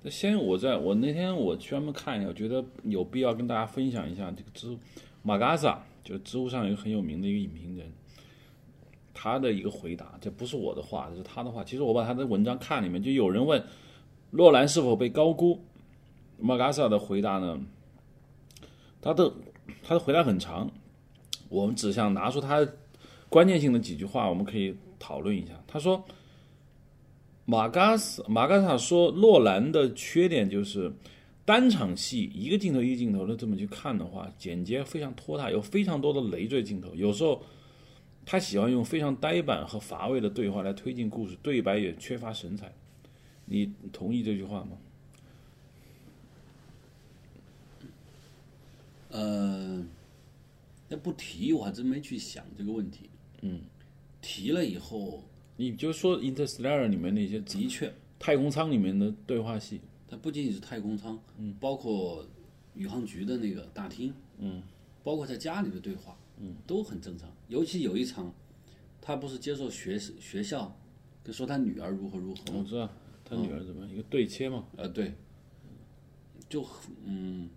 [0.02, 4.74] 那先我在我那天我专门看一下，我觉得有必要跟大家分享一下这个知
[5.22, 7.92] 马嘎萨，就知乎上一个很有名的一个影评人，
[9.12, 11.62] 他的一个回答，这不是我的话，这是他的话。
[11.62, 13.62] 其实我把他的文章看里面，就有人问
[14.30, 15.60] 洛兰是否被高估，
[16.38, 17.60] 马嘎萨的回答呢？
[19.00, 19.32] 他的
[19.82, 20.70] 他的回答很长，
[21.48, 22.66] 我们只想拿出他
[23.28, 25.52] 关键性的几句话，我们可以讨论一下。
[25.66, 26.04] 他说
[27.46, 30.92] ：“马嘎斯马嘎萨说，诺兰的缺点就是
[31.44, 36.94] 单场戏一个镜头一个镜头的这么去看的话，剪接非常拖沓，有非常多的累赘镜头。
[36.94, 37.42] 有时候
[38.26, 42.72] 他喜欢用非常呆板和乏味的对话来推进故事，对白也缺乏神采。
[43.46, 44.72] 你同意这句话吗？
[49.10, 49.84] 呃，
[50.88, 53.10] 那不提我还真没去想这个问题。
[53.42, 53.60] 嗯，
[54.20, 55.24] 提了以后，
[55.56, 62.26] 你就说《Interstellar》里面那些的确，太空舱里面的对话戏，它不仅仅是太空舱，嗯，包括
[62.74, 64.62] 宇航局的那个大厅，嗯，
[65.02, 67.30] 包括在家里的对话，嗯，都很正常。
[67.48, 68.32] 尤其有一场，
[69.00, 70.76] 他不是接受学学校，
[71.24, 72.88] 跟说他女儿如何如何，我知道
[73.24, 75.14] 他女儿怎么、一个对切嘛，呃，对，
[76.48, 77.48] 就很嗯，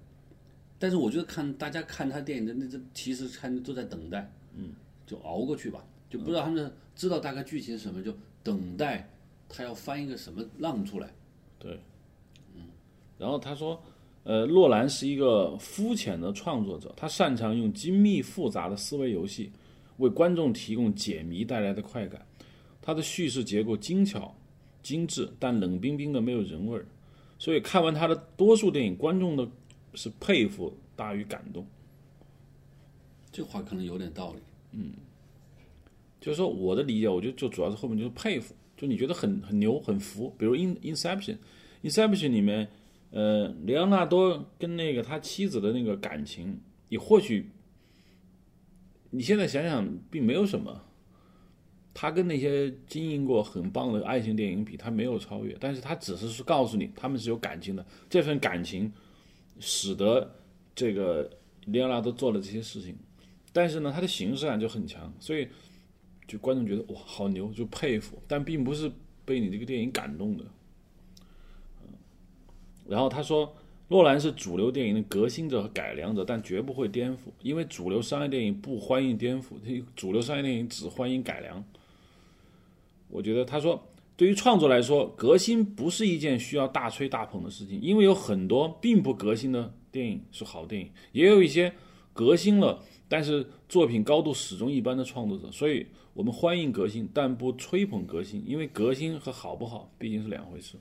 [0.84, 4.74] 但是我觉得看大家看他电影的那这其实看都在等待，嗯，
[5.08, 9.10] 就熬过去吧，就不知道他们知道大概剧情是什么，就等待
[9.48, 11.10] 他要翻一个什么浪出来。
[11.58, 11.80] 对，
[12.54, 12.64] 嗯，
[13.18, 13.82] 然后他说，
[14.26, 19.54] 呃，洛兰是一个肤浅的创作者，他擅长用精密复杂的思维游戏
[20.00, 22.26] 为观众提供解谜带来的快感，
[22.82, 24.36] 他的叙事结构精巧、
[24.82, 26.86] 精致，但冷冰冰的没有人味儿，
[27.40, 29.48] 所以看完他的多数电影，观众的
[29.94, 31.66] 是佩服大于感动。
[33.32, 34.40] 这话可能有点道理。
[34.72, 34.94] 嗯
[36.20, 41.36] 就是说我的理解，我觉得就主要是后面就是佩服，就你觉得很很牛很服，比如《In Inception》，
[41.84, 42.70] 《Inception》里面，
[43.12, 47.50] 呃，莱昂纳多跟那个他妻子的那个感情，你或许
[49.10, 50.82] 你现在想想并没有什么，
[51.94, 58.90] 他跟那些经营过很棒的爱情电影比，他没有超越，但是他只是是告诉你他们是有感情的，这份感情
[59.64, 60.36] 使得
[60.76, 61.30] 这个
[61.66, 62.96] 里奥纳多做了这些事情，
[63.52, 65.48] 但是呢，他的形式感就很强，所以。
[66.26, 68.90] 就观众觉得哇好牛，就佩服，但并不是
[69.26, 70.46] 被你这个电影感动的。
[72.88, 73.54] 然后他说，
[73.90, 81.62] 诺兰是主流电影的革新者和改良者，但绝不会颠覆，因为主流商业电影不欢迎颠覆，主流商业电影只欢迎改良。
[83.10, 91.74] 我觉得他说，对于创作来说，革新不是一件需要大吹大捧的事情，因为有很多并不革新的电影是好电影，也有一些
[92.14, 95.86] 革新了，但是作品高度始终一般的创作者，所以。
[96.16, 100.76] 我们欢迎革新，但不吹捧革新，因为革新和好不好毕竟是两回事。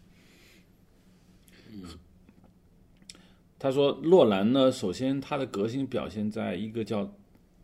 [3.58, 7.10] 他说，洛兰呢，首先他的革新表现在一个叫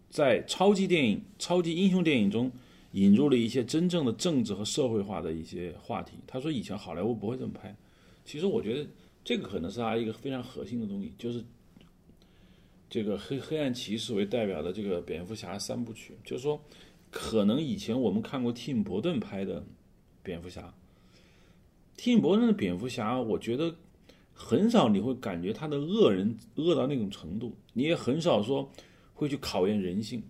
[0.09, 2.51] 在超级电影、超级英雄电影中
[2.93, 6.19] 引入了一些真正的政治和社会化的一些话题。
[6.27, 7.75] 他说，以前好莱坞不会这么拍。
[8.25, 8.89] 其实我觉得
[9.25, 11.45] 这个可能是他一个非常核心的东西，就是
[12.91, 16.61] 这个黑黑暗骑士为代表的这个蝙蝠侠三部曲，就是说。
[17.11, 19.65] 可能以前我们看过蒂姆·伯顿拍的
[20.23, 20.75] 蝙蝠侠，
[21.97, 23.75] 蒂姆·伯顿的蝙蝠侠，我觉得
[24.35, 28.71] 很少你会感觉他的恶人恶到那种程度，你也很少说
[29.15, 30.23] 会去考验人性。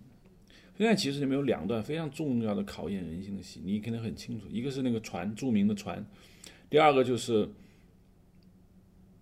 [0.79, 6.03] 黑暗骑士里面有两段非常重要的考验人性的戏，你肯定很清楚，一个是那个船，著名的船，
[6.71, 7.47] 第二个就是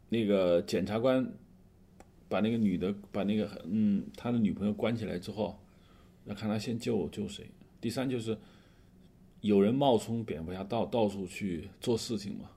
[0.08, 1.30] 那个检察官
[2.30, 5.60] 把那个女的把那个嗯他的女朋友关起来之后。
[6.26, 7.50] 要看他先救救谁。
[7.80, 8.38] 第三就是
[9.39, 12.50] 有人冒充蝙蝠侠到到处去做事情嘛，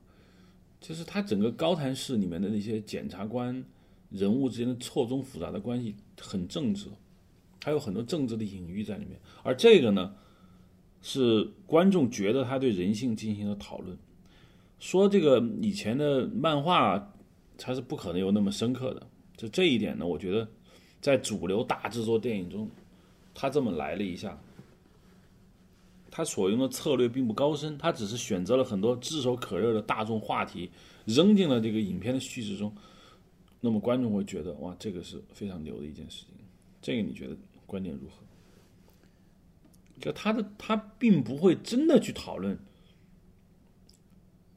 [0.81, 3.65] 就是他整个高谭市里面的那些检察官
[4.11, 6.89] 人物之间的错综复杂的关系很正直，
[7.63, 9.19] 还有很多政治的隐喻在里面。
[9.43, 10.15] 而这个呢，
[11.03, 13.97] 是观众觉得他对人性进行了讨论，
[14.79, 17.13] 说这个以前的漫画
[17.57, 19.07] 它是不可能有那么深刻的。
[19.37, 20.49] 就这一点呢，我觉得
[21.01, 22.69] 在主流大制作电影中。
[23.33, 24.39] 他这么来了一下，
[26.11, 30.69] 他所用的策略并不高深，他只是选择了很多炙手可热的大众话题，
[31.07, 32.75] 扔进了这个影片的叙事中。
[33.61, 36.35] 那么观众会觉得，哇，这个是非常牛的一件事情。
[36.83, 37.37] 这个你觉得
[37.71, 38.25] 观点如何？
[40.01, 42.59] 就他的他并不会真的去讨论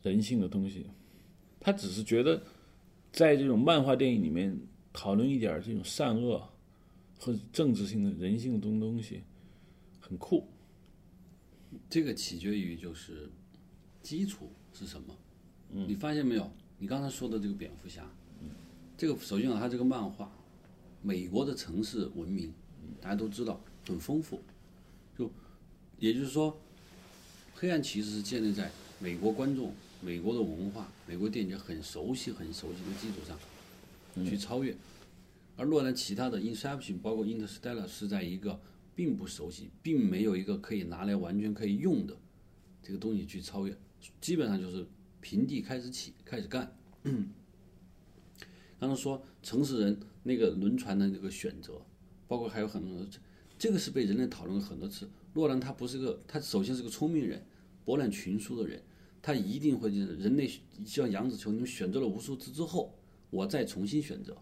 [0.01, 0.87] 人性的东西，
[1.59, 2.41] 他只是觉得
[3.11, 4.59] 在这种漫画电影里面
[4.91, 6.49] 讨论一点这种善恶。
[7.15, 9.23] 和政治性的人性的东东西
[10.01, 10.45] 很酷，
[11.89, 13.31] 这个取决于就是
[14.01, 15.15] 基础是什么？
[15.69, 16.51] 嗯，你发现没有？
[16.77, 18.05] 你刚才说的这个蝙蝠侠，
[18.97, 20.29] 这个首先啊，它这个漫画，
[21.01, 22.53] 美国的城市文明，
[23.01, 24.41] 大家都知道很丰富，
[25.17, 25.29] 就
[25.99, 26.59] 也就是说，
[27.55, 33.37] 黑暗骑士是建立在美国观众、美国的文化、美国电影很熟悉、很熟悉的基础上
[34.25, 34.75] 去超越。
[35.55, 38.59] 而诺兰其他的《Inception》包括《Interstellar》是在一个
[38.95, 42.17] 并不熟悉，并没有一个可以拿来完全可以用的
[42.81, 43.77] 这个东西去超越，
[44.19, 44.85] 基本上就是
[45.21, 46.75] 平地开始起，开始干。
[48.79, 51.81] 刚才说城市人那个轮船的那个选择，
[52.27, 53.05] 包括还有很多，
[53.57, 55.09] 这个是被人类讨论了很多次。
[55.33, 57.43] 洛兰他不是个，他首先是个聪明人，
[57.83, 58.81] 博览群书的人，
[59.21, 60.49] 他一定会就是人类
[60.85, 62.93] 像杨子琼，你们选择了无数次之后，
[63.29, 64.37] 我再重新选择。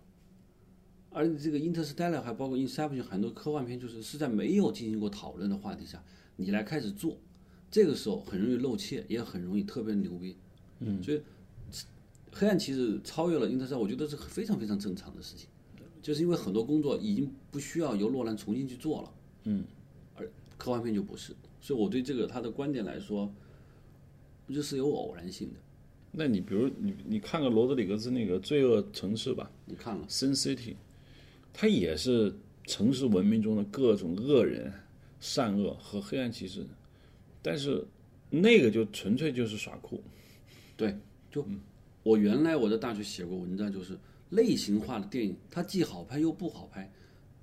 [1.10, 6.02] 而这个《Interstellar》还包括《Inception》很多科幻片，就是是在没有进行过讨论的话题下，
[6.38, 7.18] 你来开始做，
[7.70, 10.38] 这个时候很容易露怯，也很容易特别牛逼。
[10.80, 11.18] 嗯，所以
[12.32, 15.50] 《黑暗骑士》超越了《Interstellar》，我觉得是非常非常正常的事情，
[16.02, 19.14] 就是因为很多工作已经不需要由洛兰重新去做了。
[19.44, 19.64] 嗯，
[20.16, 23.32] 而科幻片就不是，所以我对这个他的观点来说，
[24.46, 25.56] 不就是有偶然性的。
[26.12, 30.74] 那你比如你你看个罗德里格斯那个《罪恶城市》吧，你看了《Sin City》，
[31.54, 32.36] 它也是
[32.66, 34.74] 城市文明中的各种恶人、
[35.20, 36.66] 善恶和黑暗骑士，
[37.42, 37.86] 但是
[38.30, 40.04] 那个就纯粹就是耍酷。
[40.76, 40.98] 对，
[41.32, 41.46] 就
[42.04, 43.98] 我原来我在大学写过文章，就是
[44.32, 46.92] 类型化的电影，它既好拍又不好拍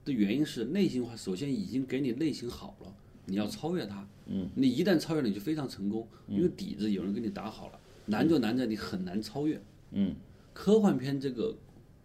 [0.04, 2.94] 的原因是类型化首先已经给你类型好了，
[3.26, 4.06] 你要超越它。
[4.26, 7.80] 嗯，你一旦超越了，你就非常成功，因为底子有人给你打好了。
[8.06, 9.60] 难就难在你很难超越。
[9.92, 10.14] 嗯，
[10.52, 11.56] 科幻片这个，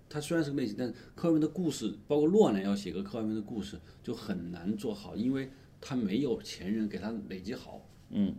[0.10, 5.50] 它虽然是个类型，但是科幻片的故事，包括诺兰要写个科幻片的故事，就很难做好，因为
[5.82, 7.86] 他没有前人给他累积好。
[8.10, 8.36] 嗯，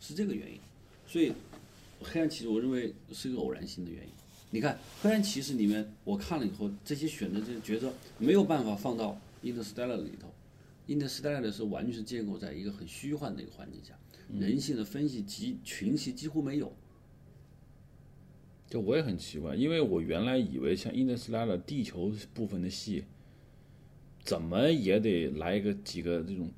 [0.00, 0.58] 是这个原因。
[1.06, 1.32] 所以，
[2.00, 4.12] 黑暗骑士我认为是一个偶然性的原因。
[4.54, 10.28] 你看，黑暗骑士里面我看了以后，这些选择这些角色没有办法放到 Interstellar 里头。
[10.86, 13.94] Interstellar 的是完全是建构在一个很虚幻的一个环境下。
[14.38, 16.70] 人性的分析及群戏几乎没有，
[18.68, 23.04] 就我也很奇怪，因为我原来以为像《Interstellar》地球部分的戏，
[24.22, 26.50] 怎么也得来一个几个这种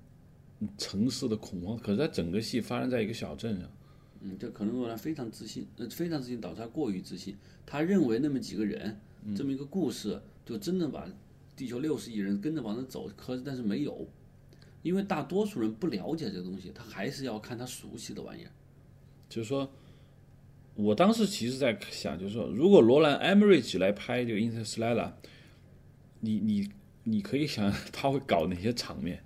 [0.77, 3.71] 城市的恐慌，可是它整个戏发生在一个小镇上。
[4.27, 8.99] 嗯，这可能罗兰非常自信，呃，非常自信导致他过于自信，他认为那么几个人，
[9.37, 11.07] 这么一个故事，就真的把
[11.55, 14.09] 地球六十亿人跟着往那走，可是但是没有。
[14.83, 18.51] 因为大多数人不了解这个东西，他还是要看他熟悉的玩意儿。
[19.29, 19.71] 就是说，
[20.75, 24.95] 我当时其实在想，就是说，如果罗兰·艾默里奇来拍这个《Interstellar》，
[26.21, 26.71] 你你
[27.05, 29.23] 你可以想他会搞哪些场面？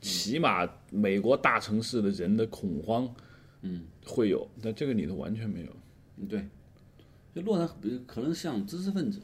[0.00, 3.12] 起码美国大城市的人的恐慌，
[3.62, 5.68] 嗯，会有，但这个里头完全没有。
[6.18, 6.44] 嗯，对。
[7.34, 9.20] 就洛如可能像知识分子，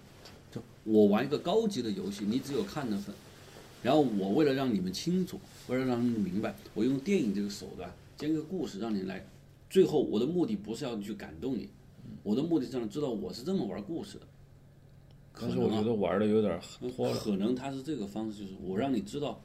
[0.52, 3.14] 就我玩一个高级的游戏，你只有看的份。
[3.82, 9.26] 然后我为了让你们清楚，为了让你们明白，我用电影这个手段讲个故事，让你来。
[9.68, 11.68] 最后我的目的不是要去感动你，
[12.22, 14.26] 我的目的是让知道我是这么玩故事的。
[15.32, 16.60] 可是我觉得玩的有点。
[17.20, 19.42] 可能他是这个方式，就是我让你知道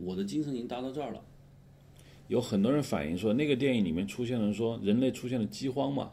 [0.00, 1.20] 我的精神已经达到这儿了。
[2.28, 6.12] 有很多人反映说，那个电影里面出现了说人类出现了饥荒嘛，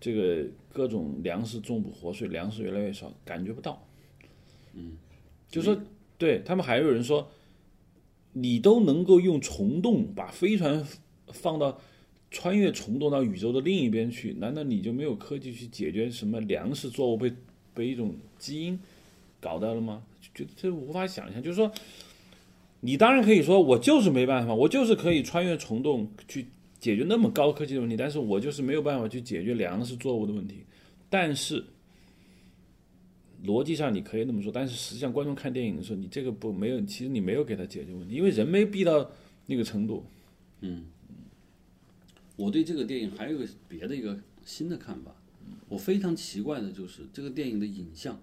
[0.00, 3.86] 这个各种粮食种不活，所以粮食越来越少，感觉不到。
[4.74, 4.98] 嗯，
[5.48, 5.78] 就说。
[6.18, 7.30] 对他们还有人说，
[8.32, 10.84] 你都能够用虫洞把飞船
[11.28, 11.80] 放到
[12.28, 17.32] 穿越虫洞到宇宙的另一边去，难道你就没有科技去解决什么粮食作物被
[17.72, 18.80] 被一种基因
[19.40, 20.02] 搞到了吗？
[20.34, 21.40] 就这无法想象。
[21.40, 21.72] 就是说，
[22.80, 26.46] 你当然可以说我就是没办法，我就是可以穿越虫洞去
[26.78, 30.64] 解决那么高科技的问题，但是我就是没有办法去解决粮食作物的问题。
[31.08, 31.64] 但是。
[33.46, 39.08] 逻辑上你可以那么说，但是实际上观众看电影的时候，你这个不没有，其实你没有给他解决问题，因为人没逼到
[39.46, 40.04] 那个程度。
[40.60, 40.86] 嗯，
[42.34, 45.14] 我对这个电影还有个别的一个新的看法，
[45.68, 48.20] 我非常奇怪的就是这个电影的影像，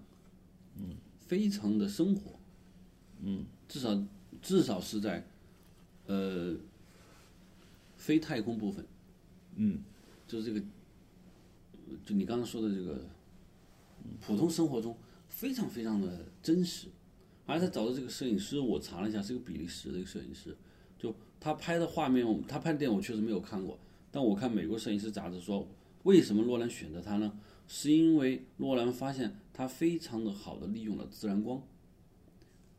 [0.76, 2.38] 嗯，非常的生活，
[3.22, 3.98] 嗯，至少
[4.46, 5.26] 至少是在
[6.06, 6.54] 呃
[7.96, 8.86] 非太空部分，
[9.56, 9.80] 嗯，
[10.28, 10.64] 就是这个，
[12.04, 13.04] 就你刚刚说的这个
[14.20, 14.96] 普通生活中。
[15.28, 16.86] 非常非常的真实，
[17.44, 20.56] 而他找的这个摄影师，我查了一下，是个比利时的一个摄影师。
[20.98, 23.78] 就他拍的画面，他拍的电影我确实没有看过，
[24.10, 25.68] 但我看美国摄影师杂志说，
[26.04, 27.38] 为什么洛兰选择他呢？
[27.68, 31.62] 是因为洛兰发现他非常的好的利用了自然光，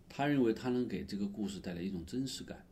[0.10, 2.66] 他认为他能给这个故事带来一种真实感，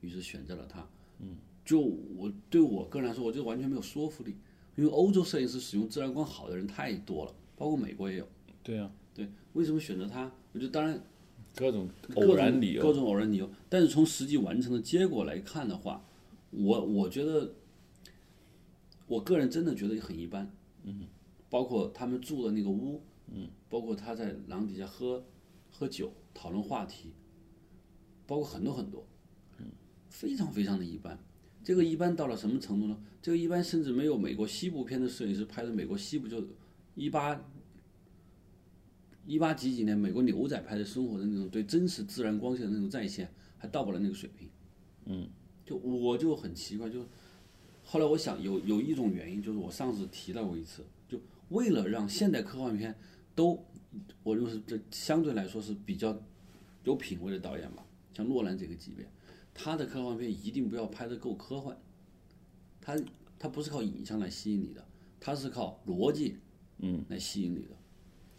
[0.00, 0.86] 于是选择了他。
[1.20, 4.36] 嗯，就我对我个人来说，我觉得完全没有说服力，
[4.76, 8.28] 因为欧洲摄影师使用自然光好的人太多了，包括美国也有。
[8.62, 8.90] 对啊。
[9.14, 10.24] 对，为什么选择他？
[10.52, 11.00] 我觉得当然，
[11.54, 13.48] 各种偶然理由，各种偶然理由。
[13.68, 16.04] 但是从实际完成的结果来看的话，
[16.50, 17.54] 我我觉得，
[19.06, 20.50] 我个人真的觉得很一般。
[20.82, 21.04] 嗯，
[21.48, 23.00] 包括他们住的那个屋，
[23.32, 25.24] 嗯，包括他在廊底下喝
[25.76, 27.12] 喝酒讨论话题，
[28.28, 29.04] 包括很多很多，
[29.58, 29.66] 嗯，
[30.08, 31.18] 非常非常的一般。
[31.64, 32.96] 这个一般到了什么程度呢？
[33.20, 36.46] 这个一般甚至没有美国西部片的摄影师拍的美国西部就
[36.94, 37.44] 一八
[39.26, 44.48] 一八几几年美国牛仔拍的生活的那种对真实自然光线的那种再现，还到不了那个水平。
[45.06, 45.28] 嗯，
[45.64, 47.04] 就我就很奇怪，就
[47.82, 51.18] 后来我想有有一种原因，就是我上次提到过一次，就
[51.48, 52.94] 为了让现代科幻片
[53.34, 53.66] 都，
[54.22, 56.16] 我认为是这相对来说是比较
[56.84, 57.84] 有品位的导演吧，
[58.14, 59.06] 像诺兰这个级别，
[59.52, 61.76] 他的科幻片一定不要拍得够科幻，
[62.80, 62.96] 他
[63.38, 64.84] 他不是靠影像来吸引你的，
[65.20, 66.36] 他是靠逻辑
[66.78, 67.76] 嗯来吸引你的，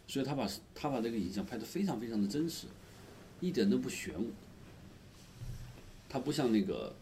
[0.07, 2.67] 所以他把他把这个影像拍得非常非常的真实，
[3.39, 4.27] 一点都不玄武。
[6.07, 6.95] 他不像那个，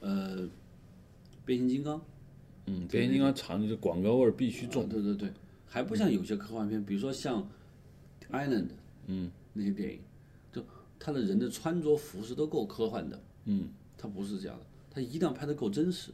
[0.00, 0.48] 呃，
[1.44, 2.00] 变形金刚，
[2.64, 4.84] 嗯，变形金刚厂里的广告味儿必须重。
[4.84, 5.30] 啊对对对，
[5.66, 7.42] 还不像有些科幻片，比如说像
[8.30, 8.64] 《Island》，
[9.06, 10.00] 嗯，那些电影，
[10.52, 10.64] 就
[10.98, 16.10] 他的人的穿着服饰都够科幻的，嗯，他不是这样的，他一定要拍得够真实，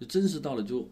[0.00, 0.88] 就真实到了就，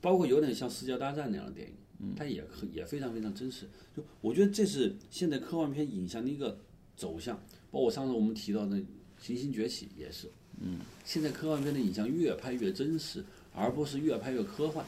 [0.00, 3.66] 包括有点像《世界大战》那样的电影，嗯，它也可也非常非常真实。
[3.96, 6.58] 就我觉得这是现在科幻片影像的一个
[6.96, 7.36] 走向，
[7.70, 8.76] 包括上次我们提到的。
[9.22, 10.30] 《行星崛起》也是，
[10.62, 13.22] 嗯，现在科幻片的影像越拍越真实，
[13.54, 14.82] 而不是越拍越科幻。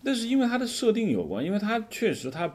[0.00, 2.48] 那是因为它的设定有关，因为它确实它，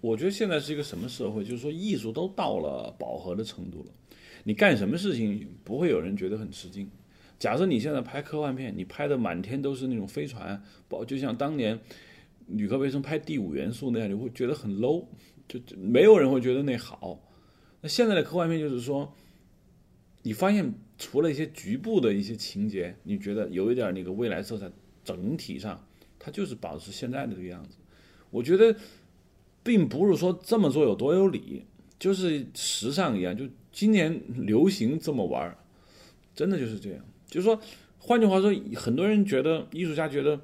[0.00, 1.44] 我觉得现在是一个什么社会？
[1.44, 3.92] 就是说艺术都到了饱和的程度了，
[4.44, 6.90] 你干什么事情不会有人觉得很吃惊。
[7.38, 11.78] 假设你现在拍科幻片，你拍的满天都是那种飞船，包就像当年
[12.46, 15.06] 吕克·贝松拍《第五元素》那样，你会觉得很 low，
[15.48, 17.20] 就没有人会觉得那好。
[17.80, 19.14] 那现在的科幻片就是说，
[20.22, 24.70] 你发现除了一些局部的一些情节，你觉得有一点那个未来色彩，
[25.02, 25.86] 整体上
[26.18, 27.76] 它就是保持现在的这个样子。
[28.30, 28.76] 我觉得，
[29.62, 31.64] 并不是说这么做有多有理，
[31.98, 35.56] 就是时尚一样，就今年流行这么玩
[36.34, 37.04] 真的就是这样。
[37.26, 37.60] 就是说，
[37.98, 40.40] 换句话说，很多人觉得艺术家觉得，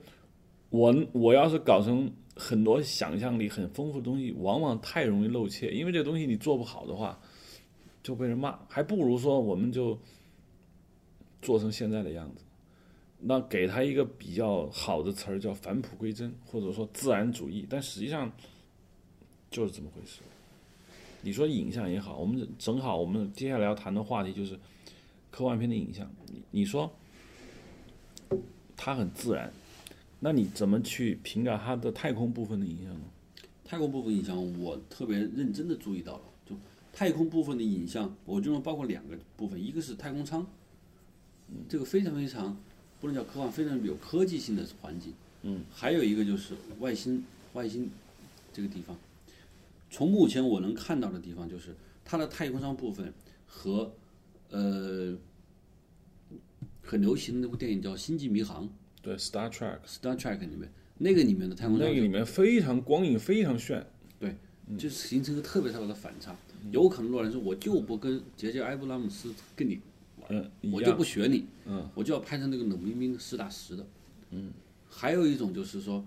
[0.71, 2.12] 我我要是搞成。
[2.39, 7.19] 很多想象力很丰富的东西，往往太容易露怯，因为这东西你做不好的话，
[8.03, 8.59] 就被人骂。
[8.69, 9.99] 还不如说，我们就
[11.41, 12.45] 做成现在的样子。
[13.21, 17.67] 那给他一个比较好的词儿，叫返璞归真，或者说自然主义。
[17.71, 18.31] 但实际上
[19.51, 20.21] 就是这么回事。
[21.23, 24.59] 你说影像也好，我们正好我们接下来要谈的话题就是
[25.31, 26.09] 科幻片的影像。
[26.27, 26.93] 你你说
[28.77, 29.53] 它很自然。
[30.19, 33.01] 那你怎么去评价它的太空部分的影像呢？
[33.65, 36.23] 太空部分影像，我特别认真的注意到了。
[36.49, 36.57] 就
[36.91, 40.47] 太空部分的影像，我认为包括两个部分，一个是太空舱，
[41.69, 42.57] 这个非常非常
[42.99, 45.13] 不能叫科幻，非常有科技性的环境。
[45.43, 45.63] 嗯。
[45.71, 47.23] 还有一个就是外星，
[47.53, 47.91] 外星
[48.55, 48.97] 这个地方，
[49.91, 51.74] 从目前我能看到的地方，就是
[52.05, 53.12] 它的太空舱部分
[53.47, 53.95] 和
[54.51, 55.16] 呃
[56.82, 58.64] 很流行的那部电影叫《星际迷航》。
[59.03, 63.87] 对，Star Trek，Star Trek 里面那个里面的太空舱，那个里面非常光影非常炫，
[64.18, 64.37] 对，
[64.76, 66.37] 就形成一个特别特别的反差。
[66.72, 69.80] 有可能洛兰说，我就不跟杰杰埃布拉姆斯跟你
[70.16, 73.87] 玩，我就不学你，嗯，我就要拍成那个冷冰冰的实打实的，
[74.30, 74.53] 嗯。
[74.89, 76.05] 还有一种就是说，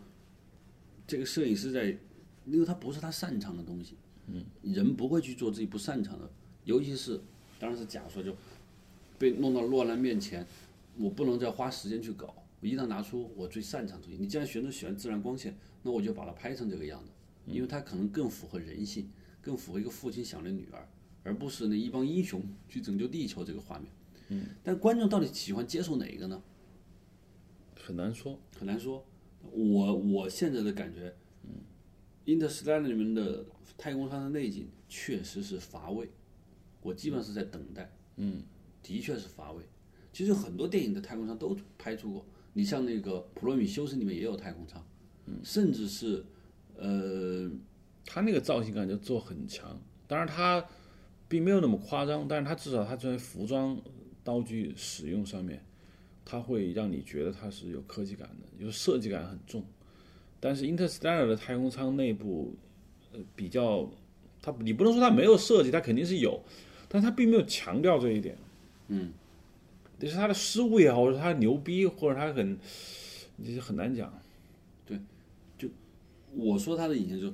[1.05, 1.95] 这个摄影师在，
[2.46, 3.96] 因为他不是他擅长的东西，
[4.28, 6.30] 嗯，人不会去做自己不擅长的，
[6.66, 7.20] 尤其是
[7.60, 8.36] 当然是假说就
[9.18, 10.46] 被弄到落难面前，
[10.98, 12.34] 我不能再花时间去搞。
[12.62, 17.12] 我一旦拿出我最擅长的东西，你既然选择喜欢自然光线，那我就把它拍成这个样子，
[17.46, 19.10] 因为它可能更符合人性，
[19.42, 20.88] 更符合一个父亲想的女儿，
[21.24, 23.92] 而不是那一帮英雄去拯救地球这个画面。
[24.30, 26.42] 嗯，但观众到底喜欢接受哪一个呢？
[27.82, 29.06] 很难说，很难说。
[29.52, 31.12] 我我现在的感觉，嗯，
[32.36, 33.45] 《Interstellar》里面的
[33.77, 36.09] 太空舱的内景确实是乏味，
[36.82, 37.91] 我基本上是在等待。
[38.17, 38.43] 嗯，
[38.84, 39.63] 的确是乏味。
[40.11, 42.25] 其实很多电影的太空舱都拍出过。
[42.53, 44.84] 你像那个《普罗米修斯》里面也有太空舱，
[45.27, 46.25] 嗯甚至是，
[46.75, 47.49] 呃，
[48.05, 49.80] 他那个造型感就做很强。
[50.07, 50.65] 当然他
[51.27, 53.80] 并没有那么夸张，但是他至少他在服装、
[54.23, 55.63] 道具使用上面，
[56.25, 59.63] 他会让你觉得它是有科技感的，就是设计感很重。
[60.40, 62.54] 但是 Interstellar 的太空舱内部，
[63.14, 63.90] 呃，比较，
[64.42, 66.42] 它你不能说它没有设计，它肯定是有，
[66.88, 68.38] 但它并没有强调这一点。
[68.88, 69.12] 嗯。
[70.02, 72.58] 这是他的失误也好，或者他牛逼，或者他很，
[73.44, 74.14] 这是很难讲。
[74.86, 74.98] 对，
[75.58, 75.68] 就
[76.34, 77.34] 我说他的影像，就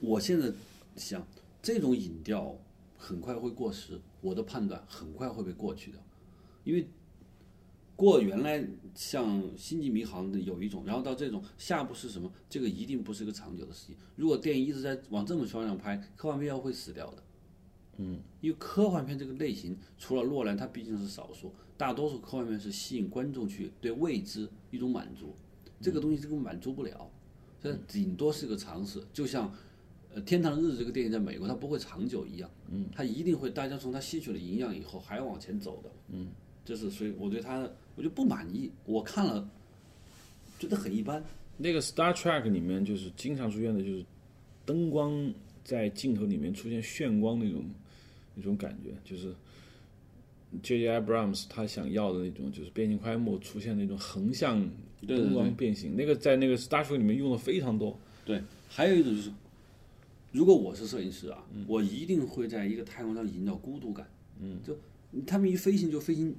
[0.00, 0.52] 我现在
[0.96, 1.26] 想，
[1.62, 2.54] 这种影调
[2.98, 5.98] 很快会过时，我的判断很快会被过去的，
[6.62, 6.86] 因为
[8.00, 13.96] 过原来像《星际迷航》的有一种，然后到这种下部是什么，这个一定不是个长久的事情。
[14.16, 17.22] 如果电影一直在往这种方向拍，科幻片要会死掉的。
[17.98, 25.36] 嗯，因为科幻片这个类型，除了诺兰，它毕竟是少数，大多数科幻片是吸引观众去对未知一种满足，
[25.78, 27.10] 这个东西这个满足不了，
[27.60, 29.52] 这顶多是个尝试，就像。
[30.12, 36.26] 呃，《天堂的日子》这个电影在美国它不会长久一样，嗯，它一定会大家从它吸取了营养以后还要往前走的，嗯，
[36.64, 37.70] 就是所以我对它
[38.00, 39.46] 我就不满意，我看了
[40.58, 41.22] 觉得很一般。
[41.58, 44.02] 那个《Star Trek》里面就是经常出现的就是
[44.64, 45.30] 灯光
[45.62, 47.62] 在镜头里面出现眩光那种
[48.34, 49.34] 那种感觉，就是
[50.62, 50.88] J.J.
[50.88, 54.66] Abrams 他想要的那种，就是变形快幕出现那种横向
[55.06, 57.94] 灯光变形，那个在那个《Star Trek》里面用的非常多。
[58.24, 59.30] 对，还有一种就是。
[60.32, 64.08] 如果我是摄影师啊，我一定会在一个太空上营造孤独感。
[64.40, 64.74] 嗯，就
[65.26, 66.34] 他们一飞行就飞行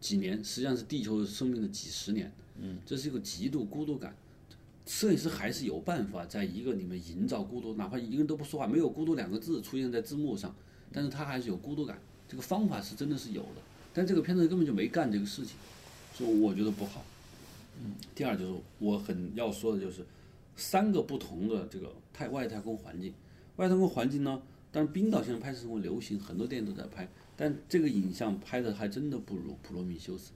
[0.00, 2.32] 几年，实际上是地球生命的几十年。
[2.60, 4.14] 嗯，这是一个极度孤独感。
[4.86, 10.54] 摄影师还是有办法在一个里面营造孤独，哪怕一个人都不说话，没有“孤独”两个字出现在字幕上，
[10.92, 11.98] 但是他还是有孤独感。
[12.28, 15.56] 这个方法是真的是有的，但这个片子根本就没干这个事情，
[16.14, 17.04] 所以我觉得不好。
[17.82, 20.04] 嗯，第二就是我很要说的就是。
[20.60, 23.14] 三个不同的这个太外太空环境，
[23.58, 24.42] 外太空环境呢？
[24.72, 27.08] 但是冰岛现在拍摄成为流行，很多电影都在拍，
[27.40, 30.30] 但这个影像拍的还真的不如《普罗米修斯》。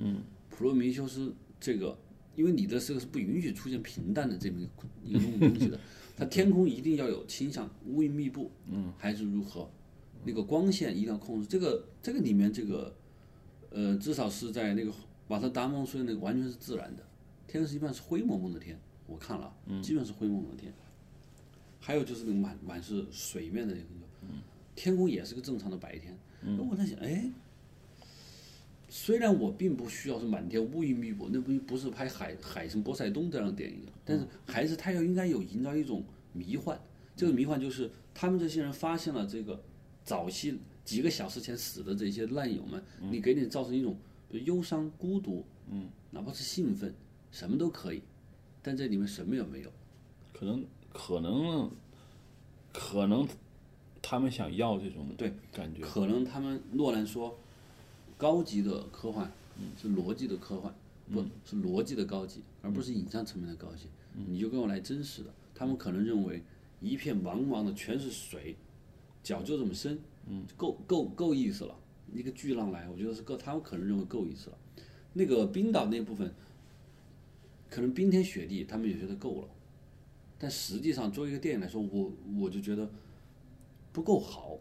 [0.00, 0.16] 嗯，
[0.50, 1.28] 《普罗米修斯》
[1.60, 1.96] 这个，
[2.34, 4.60] 因为你的这个是不允许出现平淡的这么
[5.04, 5.78] 一个东西的，
[6.16, 9.70] 它天空一定要有倾向，乌云密布，嗯，还是如何？
[10.24, 11.46] 那个光线一定要控制。
[11.46, 12.92] 这个这个里面这个，
[13.70, 14.92] 呃，至少是在那个
[15.28, 17.02] 瓦特达蒙说的那个完全是自然的，
[17.46, 18.76] 天是一般是灰蒙蒙的天。
[19.06, 20.74] 我看了，基本是灰蒙蒙的天，
[21.78, 23.86] 还有就是那个满满是水面的那个，
[24.76, 26.16] 天空也是个正常的白天。
[26.70, 27.28] 我在想，哎，
[28.88, 36.80] 虽然我并不需要是满天乌云密布，那不不是拍海海神波塞冬这样的电影，但是还是他要应该有营造一种迷幻。
[37.16, 39.60] 这个迷幻就是他们这些人发现了这个
[40.04, 43.96] 早期几个小时前死的这些烂友们，你给你造成一种
[44.30, 46.94] 忧伤、孤独，嗯，哪怕是兴奋，
[47.32, 48.02] 什么都可以。
[48.62, 49.72] 但这里面什么也没有，
[50.32, 51.70] 可能可能
[52.72, 53.26] 可能
[54.08, 57.36] 他们想要这种对感觉，可能他们诺兰说
[58.16, 59.32] 高级的科幻
[59.76, 60.72] 是逻辑的科幻，
[61.12, 63.88] 不是逻辑的高级，而不是影像层面的高级。
[64.14, 66.40] 你就跟我来真实的，他们可能认为
[66.80, 68.54] 一片茫茫的全是水，
[69.24, 69.98] 脚就这么深，
[70.28, 71.74] 嗯，够够够意思了。
[72.14, 74.58] 一个巨浪来，我觉得是够，他们可能认为够意思了。
[75.14, 76.32] 那个冰岛那部分。
[77.68, 79.48] 可能冰天雪地，他们也觉得够了，
[80.38, 82.88] 但实际上作为一个电影来说，我我就觉得
[83.96, 84.58] 不够好。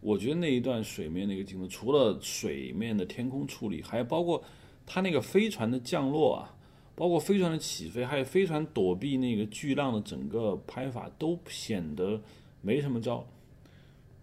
[0.00, 4.42] 我觉得那一段水面那个镜头，除了水面的天空处理，还包括
[4.86, 6.56] 它那个飞船的降落啊，
[6.94, 12.22] 包括飞船的起飞，还有飞船躲避那个巨浪的整个拍法，都显得
[12.62, 13.26] 没什么招，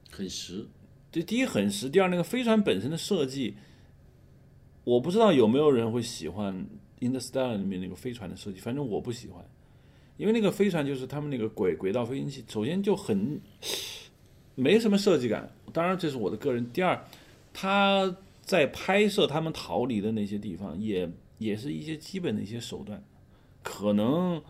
[0.10, 0.66] 很实。
[1.12, 3.54] 这第一很实，第二那个飞船本身的设计，
[4.84, 6.68] 我不知道有没有人会喜欢。
[7.04, 9.44] 《Interstellar》里面那个飞船的设计，反正我不喜欢，
[10.18, 13.42] 因为那个飞船就是他们那个轨轨道飞行器，首先就很
[14.56, 15.49] 没什么设计感。
[15.74, 16.70] 当然，这是我的个人。
[16.72, 16.99] 第二，
[17.54, 23.02] 他在拍摄他们逃离的那些地方，也也是一些基本的一些手段。
[23.64, 24.41] 可能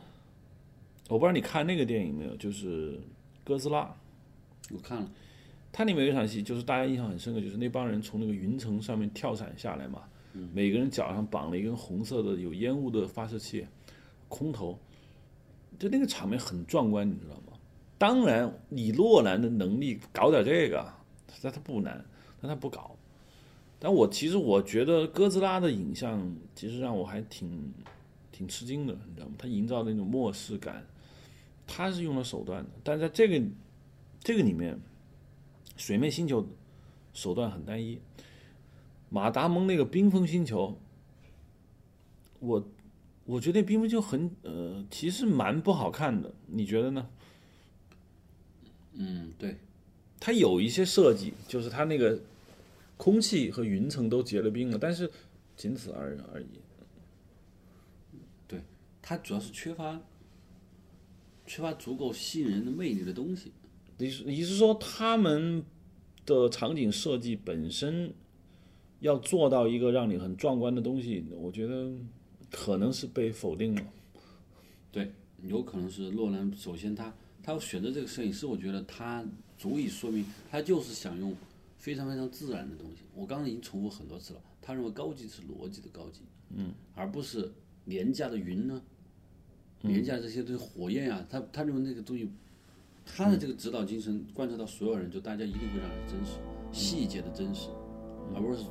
[1.10, 2.94] 我不知道你看那个电影没有，就是
[3.44, 3.84] 《哥斯拉》，
[4.74, 5.10] 我看了。
[5.74, 10.04] 它里面有一场戏，就是大家印象很深刻，就是那帮人从那个云层上面跳伞下来嘛。
[10.54, 13.68] 每个人脚上绑了一根红色的有烟雾的发射器，
[14.30, 14.80] 空投，
[15.78, 17.58] 就那个场面很壮观，你知道吗？
[18.02, 20.92] 当然，以洛兰的能力搞点这个，
[21.44, 22.04] 那他不难，
[22.42, 22.96] 但他不搞。
[23.78, 27.72] 但我其实我觉得哥斯拉的影像其实让我还挺
[28.32, 29.36] 挺吃惊的，你知道吗？
[29.38, 30.84] 他营造那种末世感，
[31.68, 33.46] 他是用了手段的，但在这个
[34.24, 34.80] 这个里面，
[35.78, 36.44] 水面星球
[37.14, 38.00] 手段很单一。
[39.10, 40.76] 马达蒙那个冰封星球，
[42.40, 42.68] 我
[43.26, 47.08] 我觉得冰封就很呃，其实蛮不好看的，你觉得呢？
[49.02, 49.58] 嗯，对，
[50.20, 52.20] 它有一些设计，就是它那个
[52.98, 55.10] 空气和云层都结了冰了，但是
[55.58, 56.46] 仅此而而已。
[58.48, 58.62] 对，
[59.02, 60.00] 它主要是缺乏
[61.48, 63.52] 缺乏足够吸引人的魅力的东西。
[63.98, 65.64] 你是你是说他们
[66.26, 68.14] 的场景设计本身？
[69.00, 71.92] 要做到一个让你很壮观的东西，我觉得
[72.52, 73.82] 可能是被否定了。
[74.92, 76.56] 对，有可能是洛兰。
[76.56, 77.12] 首先，他
[77.44, 79.24] 他选择这个摄影师，我觉得他
[79.58, 81.36] 足以说明他就是想用
[81.78, 83.04] 非常非常自然的东西。
[83.16, 86.22] 我刚刚已经重复很多次了，他认为高级是逻辑的高级，
[86.56, 87.52] 嗯，而不是
[87.86, 88.82] 廉价的云呢，
[89.82, 92.30] 廉价这些东西火焰啊，他他认为那个东西
[93.06, 96.34] 他的这个指导精神贯彻到所有人，就大家一定会让人真实，
[96.72, 97.70] 细节的真实，
[98.36, 98.64] 而不是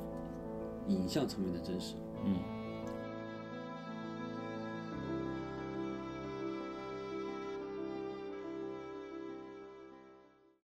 [0.87, 1.95] 影像层面的真实。
[2.25, 2.39] 嗯